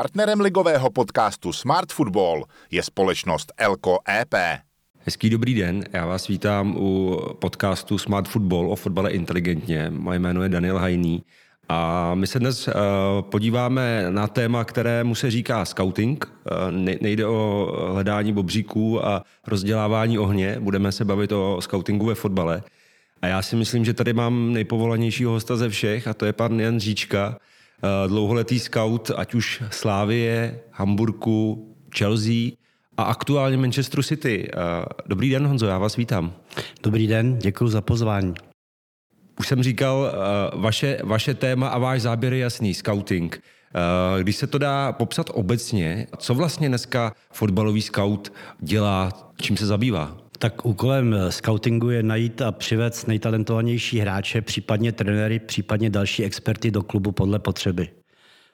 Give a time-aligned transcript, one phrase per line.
[0.00, 4.34] Partnerem ligového podcastu Smart Football je společnost Elko EP.
[4.98, 9.90] Hezký dobrý den, já vás vítám u podcastu Smart Football o fotbale inteligentně.
[9.90, 11.22] Moje jméno je Daniel Hajný
[11.68, 12.74] a my se dnes uh,
[13.22, 16.26] podíváme na téma, kterému se říká scouting.
[16.26, 22.62] Uh, nejde o hledání bobříků a rozdělávání ohně, budeme se bavit o scoutingu ve fotbale.
[23.22, 26.60] A já si myslím, že tady mám nejpovolanějšího hosta ze všech a to je pan
[26.60, 27.38] Jan Říčka,
[28.06, 32.50] dlouholetý scout, ať už Slávie, Hamburku, Chelsea
[32.96, 34.50] a aktuálně Manchester City.
[35.06, 36.32] Dobrý den, Honzo, já vás vítám.
[36.82, 38.34] Dobrý den, děkuji za pozvání.
[39.38, 40.12] Už jsem říkal,
[40.54, 43.42] vaše, vaše téma a váš záběr je jasný, scouting.
[44.20, 50.16] Když se to dá popsat obecně, co vlastně dneska fotbalový scout dělá, čím se zabývá?
[50.42, 56.82] Tak úkolem scoutingu je najít a přivést nejtalentovanější hráče, případně trenéry, případně další experty do
[56.82, 57.88] klubu podle potřeby.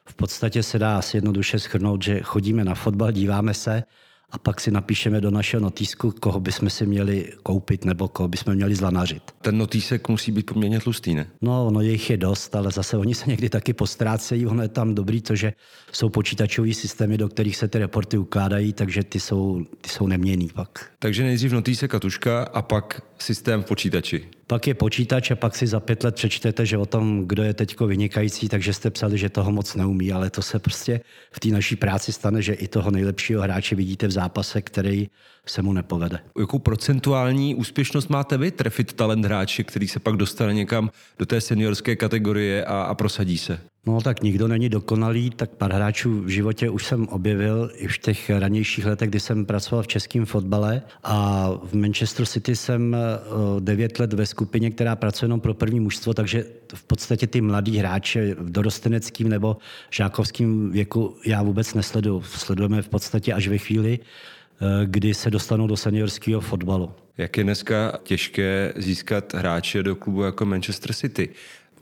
[0.08, 3.82] V podstatě se dá jednoduše schrnout, že chodíme na fotbal, díváme se,
[4.30, 8.54] a pak si napíšeme do našeho notýsku, koho bychom si měli koupit nebo koho bychom
[8.54, 9.22] měli zlanařit.
[9.42, 11.26] Ten notýsek musí být poměrně tlustý, ne?
[11.42, 14.46] No, no jich je dost, ale zase oni se někdy taky postrácejí.
[14.46, 15.52] Ono je tam dobrý to, že
[15.92, 20.48] jsou počítačové systémy, do kterých se ty reporty ukládají, takže ty jsou, ty jsou neměný
[20.54, 20.90] pak.
[20.98, 24.24] Takže nejdřív notýsek a tuška a pak systém v počítači.
[24.48, 27.54] Pak je počítač a pak si za pět let přečtete, že o tom, kdo je
[27.54, 31.00] teď vynikající, takže jste psali, že toho moc neumí, ale to se prostě
[31.32, 35.08] v té naší práci stane, že i toho nejlepšího hráče vidíte v zápase, který
[35.46, 36.18] se mu nepovede.
[36.38, 41.40] Jakou procentuální úspěšnost máte vy trefit talent hráče, který se pak dostane někam do té
[41.40, 43.60] seniorské kategorie a, a prosadí se?
[43.88, 47.98] No tak nikdo není dokonalý, tak pár hráčů v životě už jsem objevil i v
[47.98, 53.18] těch ranějších letech, kdy jsem pracoval v českém fotbale a v Manchester City jsem eh,
[53.60, 56.44] devět let ve skupině, která pracuje jenom pro první mužstvo, takže
[56.74, 59.56] v podstatě ty mladí hráče v dorosteneckém nebo
[59.90, 62.22] žákovském věku já vůbec nesleduju.
[62.22, 66.90] Sledujeme v podstatě až ve chvíli, eh, kdy se dostanou do seniorského fotbalu.
[67.18, 71.28] Jak je dneska těžké získat hráče do klubu jako Manchester City?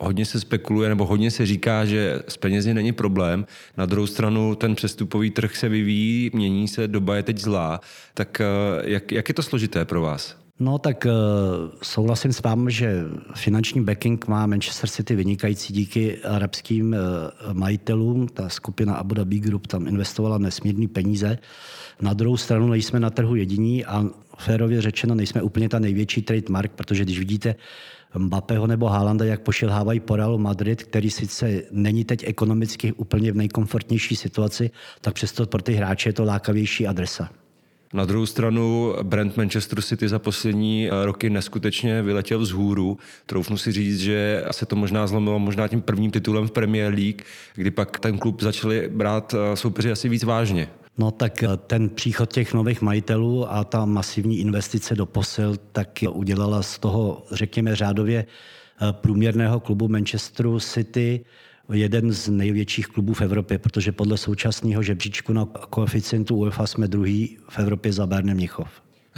[0.05, 3.47] Hodně se spekuluje nebo hodně se říká, že s penězi není problém.
[3.77, 7.81] Na druhou stranu ten přestupový trh se vyvíjí, mění se, doba je teď zlá.
[8.15, 8.45] Tak eh,
[8.91, 10.44] jak, jak je to složité pro vás?
[10.61, 11.13] No tak uh,
[11.83, 13.05] souhlasím s vámi, že
[13.35, 18.29] finanční backing má Manchester City vynikající díky arabským uh, majitelům.
[18.29, 21.39] Ta skupina Abu Dhabi Group tam investovala nesmírný peníze.
[22.01, 24.05] Na druhou stranu nejsme na trhu jediní a
[24.39, 27.55] férově řečeno nejsme úplně ta největší trademark, protože když vidíte
[28.19, 33.37] Mbappého nebo Haalanda, jak pošilhávají po Realu Madrid, který sice není teď ekonomicky úplně v
[33.37, 37.29] nejkomfortnější situaci, tak přesto pro ty hráče je to lákavější adresa.
[37.95, 42.99] Na druhou stranu brand Manchester City za poslední eh, roky neskutečně vyletěl vzhůru.
[43.27, 47.23] Troufnu si říct, že se to možná zlomilo možná tím prvním titulem v Premier League,
[47.55, 50.69] kdy pak ten klub začali brát eh, soupeři asi víc vážně.
[50.99, 55.89] No tak eh, ten příchod těch nových majitelů a ta masivní investice do posil tak
[56.11, 58.27] udělala z toho, řekněme řádově,
[58.93, 61.25] průměrného klubu Manchesteru City
[61.73, 67.39] jeden z největších klubů v Evropě, protože podle současného žebříčku na koeficientu UEFA jsme druhý
[67.49, 68.69] v Evropě za Bernem Mnichov.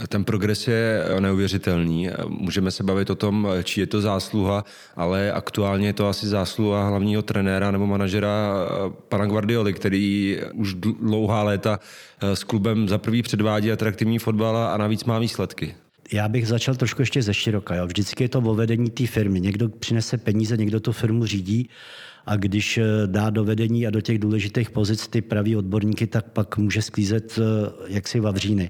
[0.07, 2.09] Ten progres je neuvěřitelný.
[2.27, 4.65] Můžeme se bavit o tom, či je to zásluha,
[4.95, 10.73] ale aktuálně je to asi zásluha hlavního trenéra nebo manažera eh, pana Guardioli, který už
[10.73, 11.79] dlouhá léta
[12.21, 15.75] eh, s klubem za prvý předvádí atraktivní fotbal a navíc má výsledky.
[16.13, 17.75] Já bych začal trošku ještě ze široka.
[17.75, 17.87] Jo.
[17.87, 19.41] Vždycky je to o vedení té firmy.
[19.41, 21.69] Někdo přinese peníze, někdo tu firmu řídí
[22.27, 26.29] a když eh, dá do vedení a do těch důležitých pozic ty praví odborníky, tak
[26.29, 27.39] pak může sklízet
[27.87, 28.69] jaksi vavříny.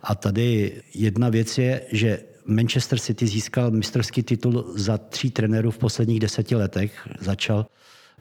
[0.00, 5.78] A tady jedna věc je, že Manchester City získal mistrovský titul za tří trenérů v
[5.78, 7.08] posledních deseti letech.
[7.20, 7.66] Začal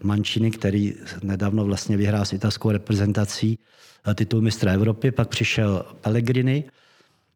[0.03, 0.93] Mancini, který
[1.23, 3.59] nedávno vlastně vyhrál s italskou reprezentací
[4.15, 6.63] titul mistra Evropy, pak přišel Pellegrini,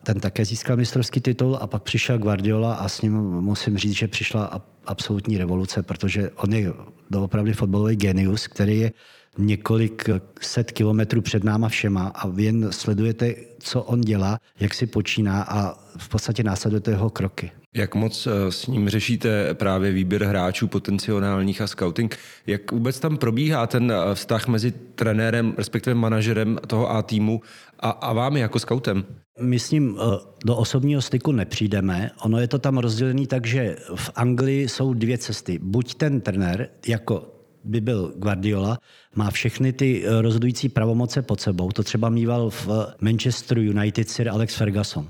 [0.03, 4.07] ten také získal mistrovský titul a pak přišel Guardiola a s ním musím říct, že
[4.07, 6.73] přišla absolutní revoluce, protože on je
[7.09, 8.91] doopravdy fotbalový genius, který je
[9.37, 10.09] několik
[10.41, 15.43] set kilometrů před náma všema a vy jen sledujete, co on dělá, jak si počíná
[15.43, 17.51] a v podstatě následujete jeho kroky.
[17.75, 22.17] Jak moc eh, s ním řešíte právě výběr hráčů potenciálních a scouting?
[22.47, 27.41] Jak vůbec tam probíhá ten eh, vztah mezi trenérem, respektive manažerem toho A týmu
[27.79, 29.05] a, a vámi jako scoutem?
[29.41, 32.11] My s ním eh, do osobního styku nepřijdeme.
[32.23, 35.59] Ono je to tam rozdělené tak, že v Anglii jsou dvě cesty.
[35.61, 37.29] Buď ten trenér jako
[37.63, 38.77] by byl Guardiola,
[39.15, 41.71] má všechny ty rozhodující pravomoce pod sebou.
[41.71, 42.67] To třeba mýval v
[43.01, 45.07] Manchester United Sir Alex Ferguson.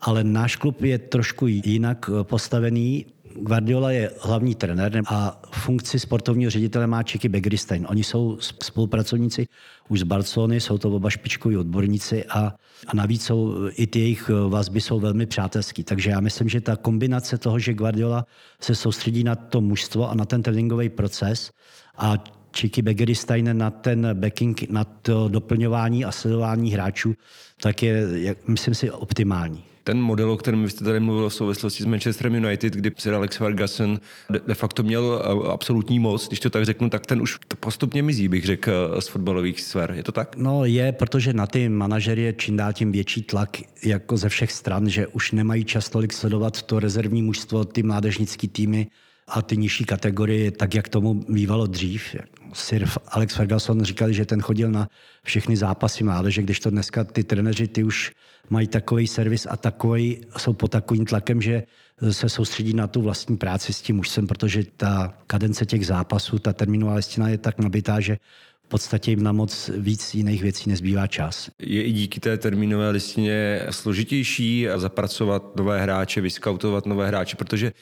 [0.00, 3.06] Ale náš klub je trošku jinak postavený.
[3.40, 7.86] Guardiola je hlavní trenér a funkci sportovního ředitele má Čiky Begristein.
[7.88, 9.48] Oni jsou spolupracovníci
[9.88, 12.54] už z Barcelony, jsou to oba špičkoví odborníci a,
[12.86, 15.84] a navíc jsou, i ty jejich vazby jsou velmi přátelský.
[15.84, 18.26] Takže já myslím, že ta kombinace toho, že Guardiola
[18.60, 21.50] se soustředí na to mužstvo a na ten tréninkový proces
[21.98, 27.14] a Čiky Begeristein na ten backing, na to doplňování a sledování hráčů,
[27.60, 28.06] tak je,
[28.46, 32.74] myslím si, optimální ten model, o kterém jste tady mluvil v souvislosti s Manchesterem United,
[32.74, 34.00] kdy Sir Alex Ferguson
[34.46, 38.28] de, facto měl eh, absolutní moc, když to tak řeknu, tak ten už postupně mizí,
[38.28, 39.92] bych řekl, z fotbalových sfér.
[39.96, 40.36] Je to tak?
[40.36, 44.52] No je, protože na ty manažery je čím dál tím větší tlak jako ze všech
[44.52, 48.86] stran, že už nemají čas tolik sledovat to rezervní mužstvo, ty mládežnické týmy,
[49.28, 52.16] a ty nižší kategorie, tak jak tomu bývalo dřív.
[52.52, 54.88] Sir Alex Ferguson říkal, že ten chodil na
[55.22, 58.12] všechny zápasy mládeže, když to dneska ty treneři, ty už
[58.50, 61.62] mají takový servis a takový, jsou pod takovým tlakem, že
[62.10, 66.52] se soustředí na tu vlastní práci s tím mužstvem, protože ta kadence těch zápasů, ta
[66.52, 68.16] terminová listina je tak nabitá, že
[68.64, 71.50] v podstatě jim na moc víc jiných věcí nezbývá čas.
[71.58, 77.72] Je i díky té termínové listině složitější zapracovat nové hráče, vyskautovat nové hráče, protože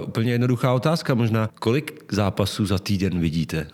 [0.00, 3.66] uh, úplně jednoduchá otázka možná, kolik zápasů za týden vidíte?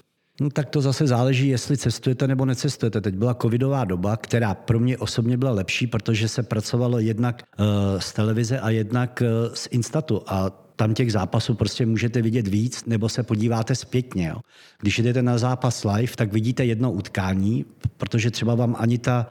[0.42, 3.00] No tak to zase záleží, jestli cestujete nebo necestujete.
[3.00, 7.66] Teď byla covidová doba, která pro mě osobně byla lepší, protože se pracovalo jednak uh,
[7.98, 10.22] z televize a jednak uh, z Instatu.
[10.26, 14.28] A tam těch zápasů prostě můžete vidět víc, nebo se podíváte zpětně.
[14.28, 14.40] Jo.
[14.80, 17.64] Když jdete na zápas live, tak vidíte jedno utkání,
[17.96, 19.26] protože třeba vám ani ta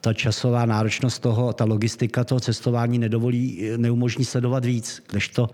[0.00, 5.02] ta časová náročnost toho, ta logistika toho cestování nedovolí, neumožní sledovat víc.
[5.10, 5.50] Když to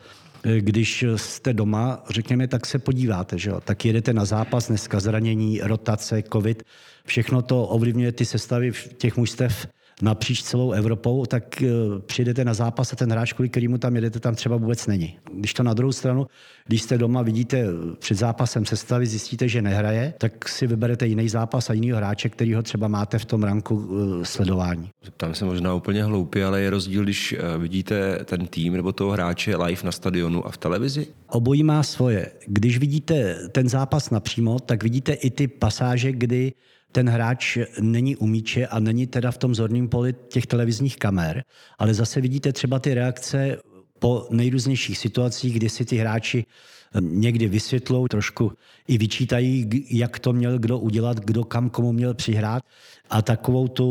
[0.59, 3.61] když jste doma, řekněme, tak se podíváte, že jo?
[3.61, 6.63] tak jedete na zápas, dneska zranění, rotace, covid,
[7.05, 9.69] všechno to ovlivňuje ty sestavy těch mužstev
[10.03, 11.69] napříč celou Evropou, tak eh,
[12.07, 15.19] přijdete na zápas a ten hráč, kvůli kterýmu tam jedete, tam třeba vůbec není.
[15.33, 16.27] Když to na druhou stranu,
[16.67, 17.65] když jste doma, vidíte
[17.99, 22.55] před zápasem sestavy, zjistíte, že nehraje, tak si vyberete jiný zápas a jiného hráče, který
[22.55, 23.89] ho třeba máte v tom ranku
[24.21, 24.89] eh, sledování.
[25.17, 29.11] Tam se možná úplně hloupě, ale je rozdíl, když eh, vidíte ten tým nebo toho
[29.11, 31.07] hráče live na stadionu a v televizi?
[31.29, 32.31] Obojí má svoje.
[32.47, 36.53] Když vidíte ten zápas napřímo, tak vidíte i ty pasáže, kdy
[36.99, 41.45] ten hráč není u míče a není teda v tom zorném poli těch televizních kamer,
[41.79, 43.57] ale zase vidíte třeba ty reakce
[43.99, 48.53] po nejrůznějších situacích, kdy si ty hráči eh, někdy vysvětlou, trošku
[48.89, 52.63] i vyčítají, jak to měl kdo udělat, kdo kam komu měl přihrát
[53.11, 53.87] a takovou tu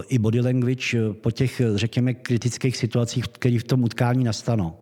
[0.00, 4.81] eh, i body language eh, po těch, řekněme, kritických situacích, které v tom utkání nastanou.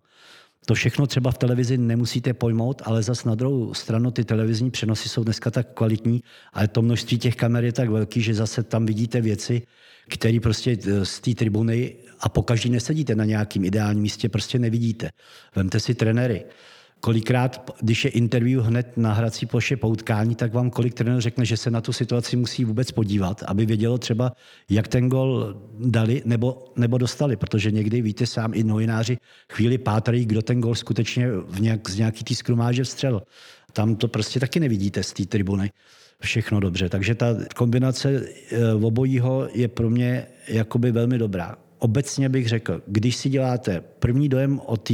[0.65, 5.09] To všechno třeba v televizi nemusíte pojmout, ale zas na druhou stranu ty televizní přenosy
[5.09, 6.23] jsou dneska tak kvalitní,
[6.53, 9.61] ale to množství těch kamer je tak velký, že zase tam vidíte věci,
[10.09, 14.59] které prostě eh, z té tribuny a po každý nesedíte na nějakým ideálním místě, prostě
[14.59, 15.09] nevidíte.
[15.55, 16.45] Vemte si trenéry
[17.01, 21.45] kolikrát, když je interview hned na hrací ploše po utkání, tak vám kolik trenér řekne,
[21.45, 24.31] že se na tu situaci musí vůbec podívat, aby vědělo třeba,
[24.69, 29.17] jak ten gol dali nebo, nebo dostali, protože někdy, víte sám, i novináři
[29.49, 33.21] chvíli pátrají, kdo ten gol skutečně v nějak, z nějaký té skrumáže vstřel.
[33.73, 35.71] Tam to prostě taky nevidíte z té tribuny
[36.21, 36.89] všechno dobře.
[36.89, 41.55] Takže ta kombinace eh, obojího je pro mě jakoby velmi dobrá.
[41.79, 44.93] Obecně bych řekl, když si děláte první dojem o té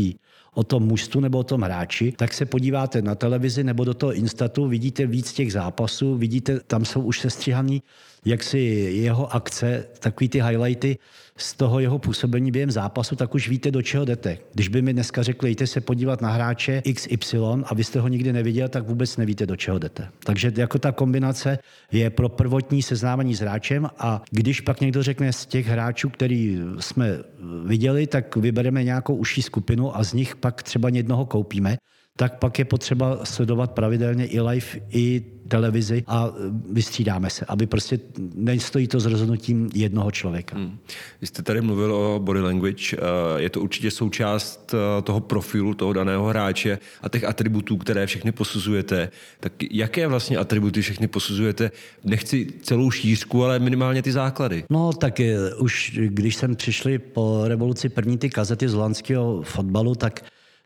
[0.58, 4.14] o tom mužstvu nebo o tom hráči, tak se podíváte na televizi nebo do toho
[4.14, 7.84] Instatu, vidíte víc těch zápasů, vidíte, tam jsou už sestříhaný
[8.26, 8.58] jak si
[8.92, 10.98] jeho akce, takový ty highlighty
[11.38, 14.38] z toho jeho působení během zápasu, tak už víte, do čeho jdete.
[14.54, 18.08] Když by mi dneska řekli, jděte se podívat na hráče XY a vy jste ho
[18.08, 20.08] nikdy neviděl, tak vůbec nevíte, do čeho jdete.
[20.24, 21.60] Takže jako ta kombinace
[21.92, 26.60] je pro prvotní seznámení s hráčem a když pak někdo řekne z těch hráčů, který
[26.80, 27.18] jsme
[27.66, 31.78] viděli, tak vybereme nějakou užší skupinu a z nich pak třeba jednoho koupíme,
[32.18, 36.34] tak pak je potřeba sledovat pravidelně i live, i televizi a
[36.72, 38.00] vystřídáme se, aby prostě
[38.36, 40.56] nestojí to s rozhodnutím jednoho člověka.
[40.56, 40.78] Hmm.
[41.22, 45.74] Vy jste tady mluvil o body language, eh, je to určitě součást eh, toho profilu
[45.74, 49.10] toho daného hráče a těch atributů, které všechny posuzujete.
[49.40, 51.72] Tak jaké vlastně atributy všechny posuzujete?
[52.04, 54.64] Nechci celou šířku, ale minimálně ty základy.
[54.70, 59.96] No tak je, už když jsem přišli po revoluci první ty kazety z holandského fotbalu,
[59.96, 60.22] tak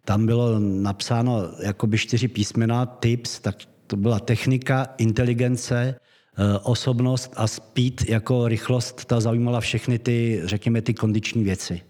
[0.05, 3.55] tam bylo napsáno jakoby čtyři písmena, tips, tak
[3.88, 10.81] to byla technika, inteligence, eh, osobnost a speed jako rychlost, ta zaujímala všechny ty, řekněme,
[10.81, 11.81] ty kondiční věci.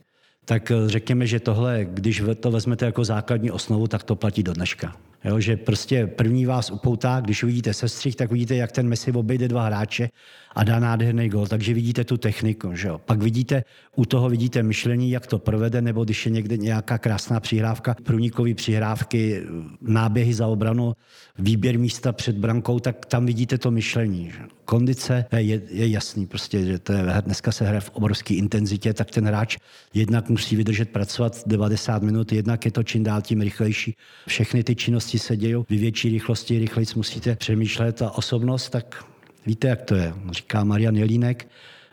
[0.46, 4.54] Tak eh, řekněme, že tohle, když to vezmete jako základní osnovu, tak to platí do
[4.54, 4.96] dneška.
[5.24, 9.48] Jo, že prostě první vás upoutá, když uvidíte sestřih, tak vidíte, jak ten Messi obejde
[9.48, 10.10] dva hráče
[10.56, 11.48] a dá nádherný gol.
[11.48, 12.76] Takže vidíte tu techniku.
[12.76, 12.98] Že jo.
[13.06, 13.64] Pak vidíte,
[13.96, 18.54] u toho vidíte myšlení, jak to provede, nebo když je někde nějaká krásná přihrávka, průnikové
[18.54, 19.42] přihrávky,
[19.82, 20.94] náběhy za obranu,
[21.40, 24.32] výběr místa před brankou, tak tam vidíte to myšlení.
[24.32, 24.61] Že?
[24.72, 29.12] Kondice je, je jasný, prostě, že to je, dneska se hraje v obrovské intenzitě, tak
[29.12, 29.58] ten hráč
[29.94, 33.96] jednak musí vydržet pracovat 90 minut, jednak je to čím dál tím rychlejší.
[34.28, 39.06] Všechny ty činnosti se dějí vy větší rychlosti, rychleji musíte přemýšlet a osobnost, tak
[39.46, 40.14] Víte, jak to je?
[40.32, 41.48] Říká Marian Jelínek,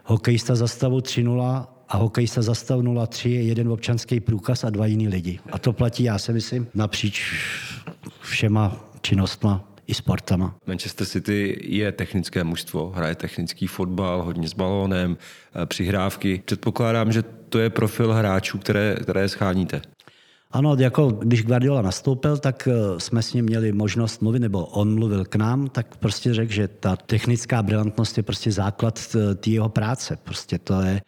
[0.05, 4.87] hokejista za stavu 3-0 a hokejista za stav 0-3 je jeden občanský průkaz a dva
[4.87, 5.39] jiný lidi.
[5.53, 7.35] A to platí, já si myslím, napříč
[8.21, 10.55] všema činnostma i sportama.
[10.67, 15.17] Manchester City je technické mužstvo, hraje technický fotbal, hodně s balónem,
[15.63, 16.43] eh, přihrávky.
[16.45, 19.83] Předpokládám, že to je profil hráčů, které, které scháníte.
[20.51, 24.95] Ano, jako když Guardiola nastoupil, tak eh, jsme s ním měli možnost mluvit, nebo on
[24.95, 29.51] mluvil k nám, tak prostě řekl, že ta technická brilantnost je prostě základ eh, té
[29.51, 30.19] jeho práce.
[30.25, 31.01] Prostě to je,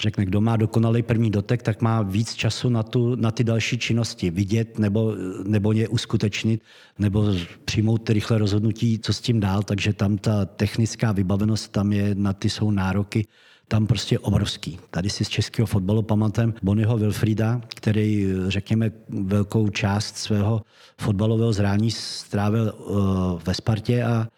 [0.00, 3.78] řekne, kdo má dokonalý první dotek, tak má víc času na, tu, na ty další
[3.78, 4.30] činnosti.
[4.30, 5.14] Vidět nebo,
[5.44, 6.62] nebo je uskutečnit,
[6.98, 9.62] nebo přijmout rychle rozhodnutí, co s tím dál.
[9.62, 13.26] Takže tam ta technická vybavenost, tam je, na ty jsou nároky
[13.68, 14.78] tam prostě obrovský.
[14.90, 20.62] Tady si z českého fotbalu pamatem Bonyho Wilfrida, který, řekněme, velkou část svého
[21.00, 22.96] fotbalového zrání strávil uh,
[23.44, 24.28] ve Spartě a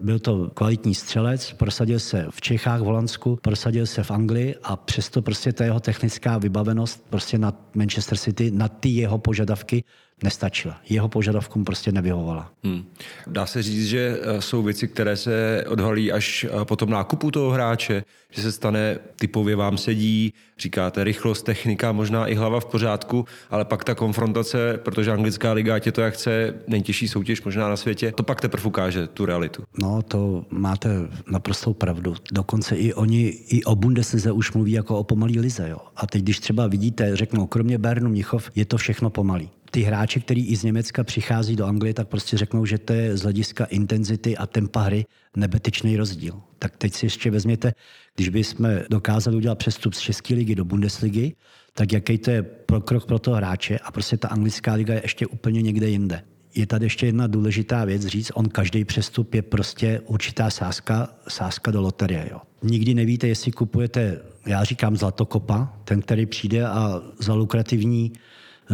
[0.00, 4.76] byl to kvalitní střelec, prosadil se v Čechách, v Holandsku, prosadil se v Anglii a
[4.76, 9.84] přesto prostě ta jeho technická vybavenost prostě na Manchester City, na ty jeho požadavky
[10.22, 10.80] nestačila.
[10.88, 12.52] Jeho požadavkům prostě nevyhovovala.
[12.64, 12.84] Hmm.
[13.26, 17.30] Dá se říct, že eh, jsou věci, které se odhalí až eh, po tom nákupu
[17.30, 22.66] toho hráče, že se stane typově vám sedí, říkáte rychlost, technika, možná i hlava v
[22.66, 27.68] pořádku, ale pak ta konfrontace, protože anglická liga tě to jak chce, nejtěžší soutěž možná
[27.68, 29.62] na světě, to pak teprve ukáže tu realitu.
[29.82, 30.88] No, to máte
[31.30, 32.14] naprostou pravdu.
[32.32, 35.68] Dokonce i oni, i o Bundeslize už mluví jako o pomalý lize.
[35.68, 35.78] Jo.
[35.96, 40.20] A teď, když třeba vidíte, řeknou, kromě Bernu Mnichov, je to všechno pomalý ty hráči,
[40.20, 43.64] který i z Německa přichází do Anglie, tak prostě řeknou, že to je z hlediska
[43.64, 46.40] intenzity a tempa hry nebetyčný rozdíl.
[46.58, 47.72] Tak teď si ještě vezměte,
[48.16, 51.34] když bychom dokázali udělat přestup z České ligy do Bundesligy,
[51.74, 52.44] tak jaký to je
[52.84, 56.22] krok pro toho hráče a prostě ta anglická liga je ještě úplně někde jinde.
[56.54, 61.70] Je tady ještě jedna důležitá věc říct, on každý přestup je prostě určitá sázka, sázka
[61.70, 62.28] do loterie.
[62.30, 62.40] Jo.
[62.62, 68.12] Nikdy nevíte, jestli kupujete, já říkám zlatokopa, ten, který přijde a za lukrativní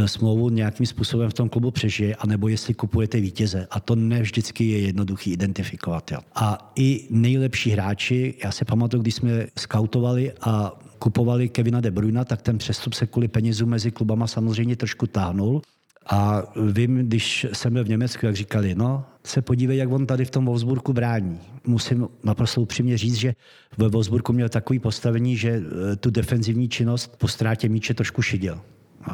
[0.07, 3.67] smlouvu nějakým způsobem v tom klubu přežije, anebo jestli kupujete vítěze.
[3.71, 6.13] A to ne vždycky je jednoduchý identifikovat.
[6.13, 6.19] Jo.
[6.35, 12.25] A i nejlepší hráči, já se pamatuju, když jsme skautovali a kupovali Kevina De Bruyna,
[12.25, 15.63] tak ten přestup se kvůli penězům mezi klubama samozřejmě trošku táhnul.
[16.11, 20.25] A vím, když jsem byl v Německu, jak říkali, no, se podívej, jak on tady
[20.25, 21.39] v tom Wolfsburgu brání.
[21.67, 23.35] Musím naprosto upřímně říct, že
[23.79, 28.61] ve Wolfsburgu měl takový postavení, že eh, tu defenzivní činnost po ztrátě míče trošku šidil.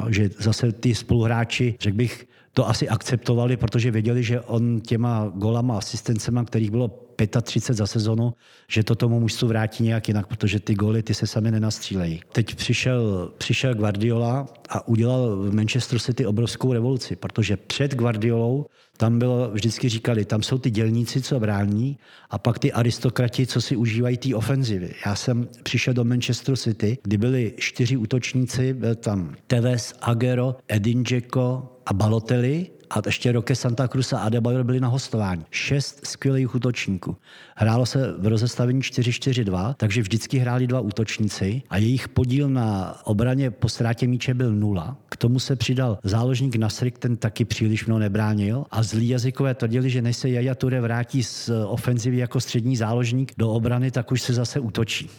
[0.09, 5.77] Že zase ty spoluhráči, řekl bych, to asi akceptovali, protože věděli, že on těma golama,
[5.77, 7.02] asistencema, kterých bylo
[7.41, 8.33] 35 za sezonu,
[8.67, 12.21] že to tomu mužstvu vrátí nějak jinak, protože ty goly ty se sami nenastřílejí.
[12.31, 18.65] Teď přišel, přišel Guardiola a udělal v Manchester City obrovskou revoluci, protože před Guardiolou
[18.97, 21.97] tam bylo, vždycky říkali, tam jsou ty dělníci, co brání,
[22.29, 24.93] a pak ty aristokrati, co si užívají té ofenzivy.
[25.05, 31.03] Já jsem přišel do Manchester City, kdy byli čtyři útočníci, byl tam Tevez, Agero, Edin
[31.03, 35.45] Dzeko a Balotelli a ještě Roque Santa Cruz a Adebayor byli na hostování.
[35.51, 37.17] Šest skvělých útočníků.
[37.55, 43.51] Hrálo se v rozestavení 4-4-2, takže vždycky hráli dva útočníci a jejich podíl na obraně
[43.51, 44.97] po ztrátě míče byl nula.
[45.09, 49.89] K tomu se přidal záložník Nasrik, ten taky příliš mnoho nebránil a zlí jazykové tvrdili,
[49.89, 54.21] že než se Jaja Ture vrátí z ofenzivy jako střední záložník do obrany, tak už
[54.21, 55.09] se zase útočí.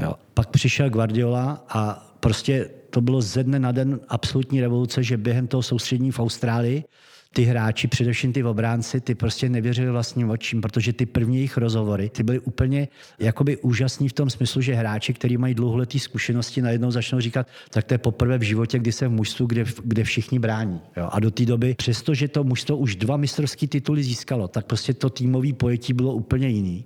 [0.00, 0.14] Jo.
[0.34, 5.46] Pak přišel Guardiola a prostě to bylo ze dne na den absolutní revoluce, že během
[5.46, 6.84] toho soustřední v Austrálii
[7.34, 12.08] ty hráči, především ty obránci, ty prostě nevěřili vlastním očím, protože ty první jejich rozhovory,
[12.08, 16.90] ty byly úplně jakoby úžasný v tom smyslu, že hráči, kteří mají dlouholetý zkušenosti, najednou
[16.90, 20.38] začnou říkat, tak to je poprvé v životě, kdy jsem v mužstvu, kde, kde všichni
[20.38, 20.80] brání.
[20.96, 21.08] Jo.
[21.12, 25.10] A do té doby, přestože to mužstvo už dva mistrovské tituly získalo, tak prostě to
[25.10, 26.84] týmové pojetí bylo úplně jiný.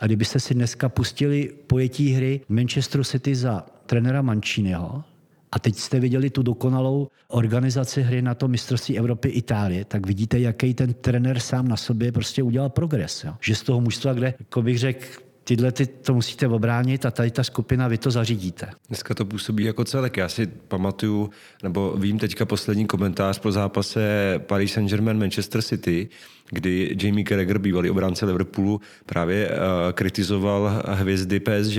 [0.00, 5.04] A kdybyste si dneska pustili pojetí hry Manchester City za trenéra Manciniho,
[5.52, 10.38] a teď jste viděli tu dokonalou organizaci hry na to mistrovství Evropy Itálie, tak vidíte,
[10.38, 13.24] jaký ten trenér sám na sobě prostě udělal progres.
[13.24, 13.34] Jo?
[13.40, 15.06] Že z toho mužstva, kde, jako bych řekl,
[15.44, 18.68] tyhle ty to musíte obránit a tady ta skupina, vy to zařídíte.
[18.88, 20.16] Dneska to působí jako celek.
[20.16, 21.30] Já si pamatuju,
[21.62, 26.08] nebo vím teďka poslední komentář po zápase Paris Saint-Germain Manchester City,
[26.50, 29.54] kdy Jamie Carragher, bývalý obránce Liverpoolu, právě uh,
[29.92, 31.78] kritizoval hvězdy PSG.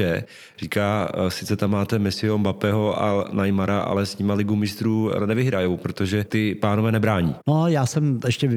[0.58, 5.78] Říká, uh, sice tam máte Messiho, Mbappého a Neymara, ale s nimi ligu mistrů nevyhrajou,
[5.78, 7.36] protože ty pánové nebrání.
[7.48, 8.48] No, já jsem ještě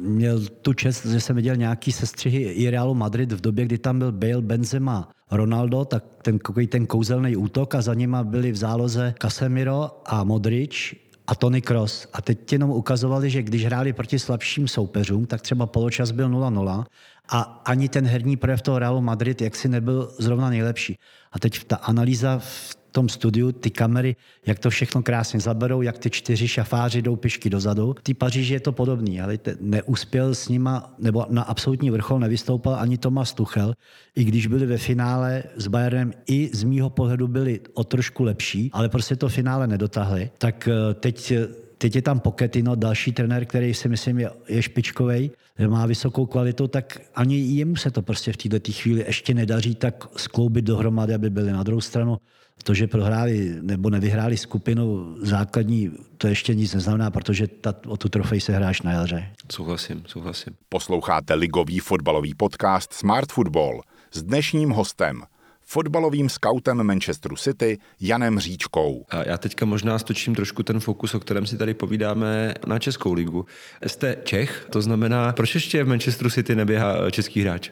[0.00, 3.98] měl tu čest, že jsem viděl nějaký sestřihy i Realu Madrid v době, kdy tam
[3.98, 6.38] byl Bale, Benzema, Ronaldo, tak ten,
[6.68, 10.94] ten kouzelný útok a za nima byli v záloze Casemiro a Modric
[11.30, 12.06] a Tony Cross.
[12.12, 16.84] A teď jenom ukazovali, že když hráli proti slabším soupeřům, tak třeba poločas byl 0-0
[17.28, 20.98] a ani ten herní projev toho Realu Madrid jaksi nebyl zrovna nejlepší.
[21.32, 24.16] A teď ta analýza v tom studiu ty kamery,
[24.46, 27.94] jak to všechno krásně zaberou, jak ty čtyři šafáři jdou pišky dozadu.
[28.02, 32.98] Ty Paříži je to podobný, ale neuspěl s nima, nebo na absolutní vrchol nevystoupal ani
[32.98, 33.74] Tomas Tuchel,
[34.16, 38.70] i když byli ve finále s Bayernem i z mýho pohledu byli o trošku lepší,
[38.72, 40.30] ale prostě to finále nedotahli.
[40.38, 41.32] Tak eh, teď
[41.80, 45.30] Teď je tam Poketino, další trenér, který si myslím je, je špičkový,
[45.68, 50.04] má vysokou kvalitu, tak ani jemu se to prostě v této chvíli ještě nedaří tak
[50.16, 52.18] skloubit dohromady, aby byli na druhou stranu
[52.62, 58.08] to, že prohráli nebo nevyhráli skupinu základní, to ještě nic neznamená, protože ta, o tu
[58.08, 59.26] trofej se hráš na jaře.
[59.52, 60.52] Souhlasím, souhlasím.
[60.68, 65.22] Posloucháte ligový fotbalový podcast Smart Football s dnešním hostem,
[65.64, 69.04] fotbalovým skautem Manchesteru City Janem Říčkou.
[69.10, 73.12] A já teďka možná stočím trošku ten fokus, o kterém si tady povídáme na Českou
[73.12, 73.46] ligu.
[73.86, 77.70] Jste Čech, to znamená, proč ještě v Manchesteru City neběhá český hráč?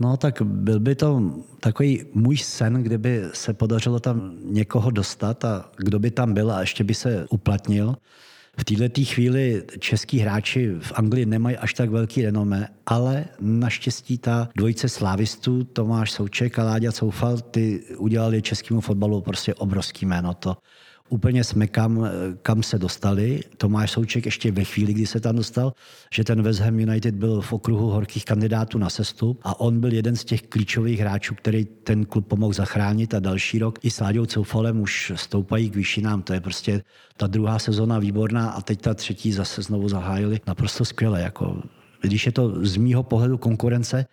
[0.00, 5.70] No tak byl by to takový můj sen, kdyby se podařilo tam někoho dostat a
[5.76, 7.96] kdo by tam byl a ještě by se uplatnil.
[8.58, 14.48] V této chvíli český hráči v Anglii nemají až tak velký renome, ale naštěstí ta
[14.56, 20.34] dvojice slávistů, Tomáš Souček a Láďa Coufal, ty udělali českému fotbalu prostě obrovský jméno.
[20.34, 20.56] To
[21.08, 22.08] úplně jsme kam,
[22.42, 23.40] kam se dostali.
[23.56, 25.72] Tomáš Souček ještě ve chvíli, kdy se tam dostal,
[26.12, 29.92] že ten West Ham United byl v okruhu horkých kandidátů na sestup a on byl
[29.92, 34.00] jeden z těch klíčových hráčů, který ten klub pomohl zachránit a další rok i s
[34.00, 36.22] Láďou Coufalem už stoupají k výšinám.
[36.22, 36.82] To je prostě
[37.16, 41.20] ta druhá sezona výborná a teď ta třetí zase znovu zahájili naprosto skvěle.
[41.20, 41.62] Jako,
[42.00, 44.06] když je to z mýho pohledu konkurence,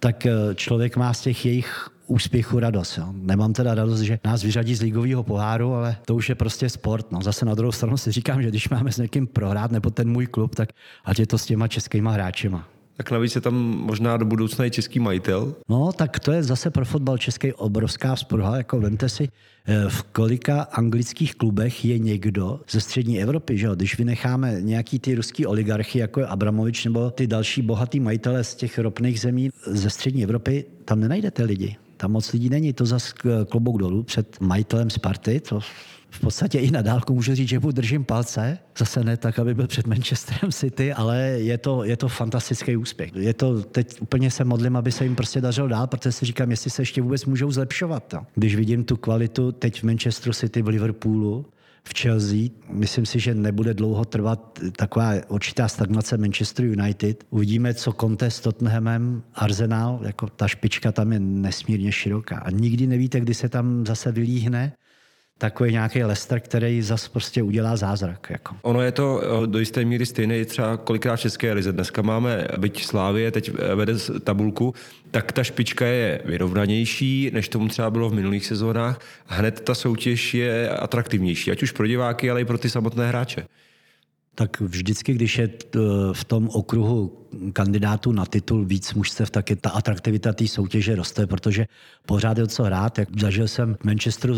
[0.00, 2.98] tak eh, člověk má z těch jejich úspěchu radost.
[2.98, 3.06] Jo.
[3.12, 7.12] Nemám teda radost, že nás vyřadí z ligového poháru, ale to už je prostě sport.
[7.12, 7.22] No.
[7.22, 10.26] Zase na druhou stranu si říkám, že když máme s někým prohrát, nebo ten můj
[10.26, 10.68] klub, tak
[11.04, 12.68] ať je to s těma českýma hráčima.
[12.98, 15.54] Tak navíc je tam možná do budoucna i český majitel.
[15.68, 18.56] No, tak to je zase pro fotbal český obrovská spruha.
[18.56, 19.28] Jako vemte si,
[19.66, 23.74] eh, v kolika anglických klubech je někdo ze střední Evropy, že jo?
[23.74, 28.54] Když vynecháme nějaký ty ruský oligarchy, jako je Abramovič nebo ty další bohatý majitele z
[28.54, 31.76] těch ropných zemí ze střední Evropy, tam nenajdete lidi.
[31.98, 33.12] Tam moc lidí není, to zase
[33.48, 35.60] klobouk dolů před majitelem Sparty, to
[36.10, 38.58] v podstatě i na dálku můžu říct, že mu držím palce.
[38.78, 43.10] Zase ne tak, aby byl před Manchesterem City, ale je to, je to fantastický úspěch.
[43.14, 46.50] Je to, teď úplně se modlím, aby se jim prostě dařilo dál, protože si říkám,
[46.50, 48.12] jestli se ještě vůbec můžou zlepšovat.
[48.12, 48.26] No.
[48.34, 51.46] Když vidím tu kvalitu teď v Manchesteru City, v Liverpoolu,
[51.88, 52.38] v Chelsea.
[52.70, 57.24] Myslím si, že nebude dlouho trvat taková určitá stagnace Manchester United.
[57.30, 62.36] Uvidíme, co Conte s Tottenhamem, Arsenal, jako ta špička tam je nesmírně široká.
[62.38, 64.72] A nikdy nevíte, kdy se tam zase vylíhne
[65.38, 68.26] takový nějaký Lester, který zas prostě udělá zázrak.
[68.30, 68.56] Jako.
[68.62, 71.72] Ono je to eh, do jisté míry stejné třeba kolikrát v České lize.
[71.72, 74.74] Dneska máme, byť Slávě teď vede tabulku,
[75.10, 79.00] tak ta špička je vyrovnanější, než tomu třeba bylo v minulých sezónách.
[79.26, 83.46] Hned ta soutěž je atraktivnější, ať už pro diváky, ale i pro ty samotné hráče
[84.38, 85.50] tak vždycky, když je
[86.12, 91.26] v tom okruhu kandidátů na titul víc mužstev, tak je ta atraktivita té soutěže roste,
[91.26, 91.66] protože
[92.06, 92.98] pořád je co hrát.
[92.98, 94.34] Jak zažil jsem v Manchesteru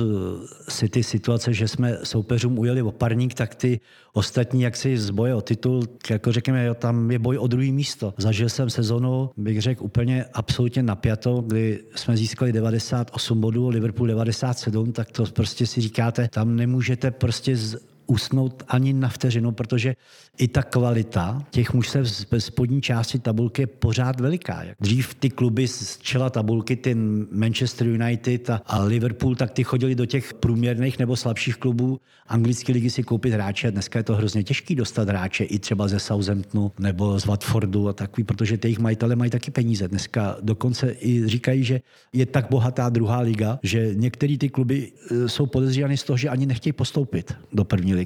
[0.68, 3.80] City situace, že jsme soupeřům ujeli oparník, tak ty
[4.12, 7.72] ostatní, jak si z boje o titul, jako řekněme, jo, tam je boj o druhý
[7.72, 8.14] místo.
[8.16, 14.92] Zažil jsem sezonu, bych řekl, úplně absolutně napjatou, kdy jsme získali 98 bodů, Liverpool 97,
[14.92, 19.96] tak to prostě si říkáte, tam nemůžete prostě z usnout ani na vteřinu, protože
[20.38, 24.62] i ta kvalita těch mužstev z spodní části tabulky je pořád veliká.
[24.80, 30.06] Dřív ty kluby z čela tabulky, ten Manchester United a Liverpool, tak ty chodili do
[30.06, 33.70] těch průměrných nebo slabších klubů anglické ligy si koupit hráče.
[33.70, 37.92] Dneska je to hrozně těžký dostat hráče i třeba ze Southamptonu nebo z Watfordu a
[37.92, 39.88] takový, protože ty jejich majitele mají taky peníze.
[39.88, 41.80] Dneska dokonce i říkají, že
[42.12, 46.28] je tak bohatá druhá liga, že některé ty kluby e, jsou podezřívané z toho, že
[46.28, 47.99] ani nechtějí postoupit do první ligy.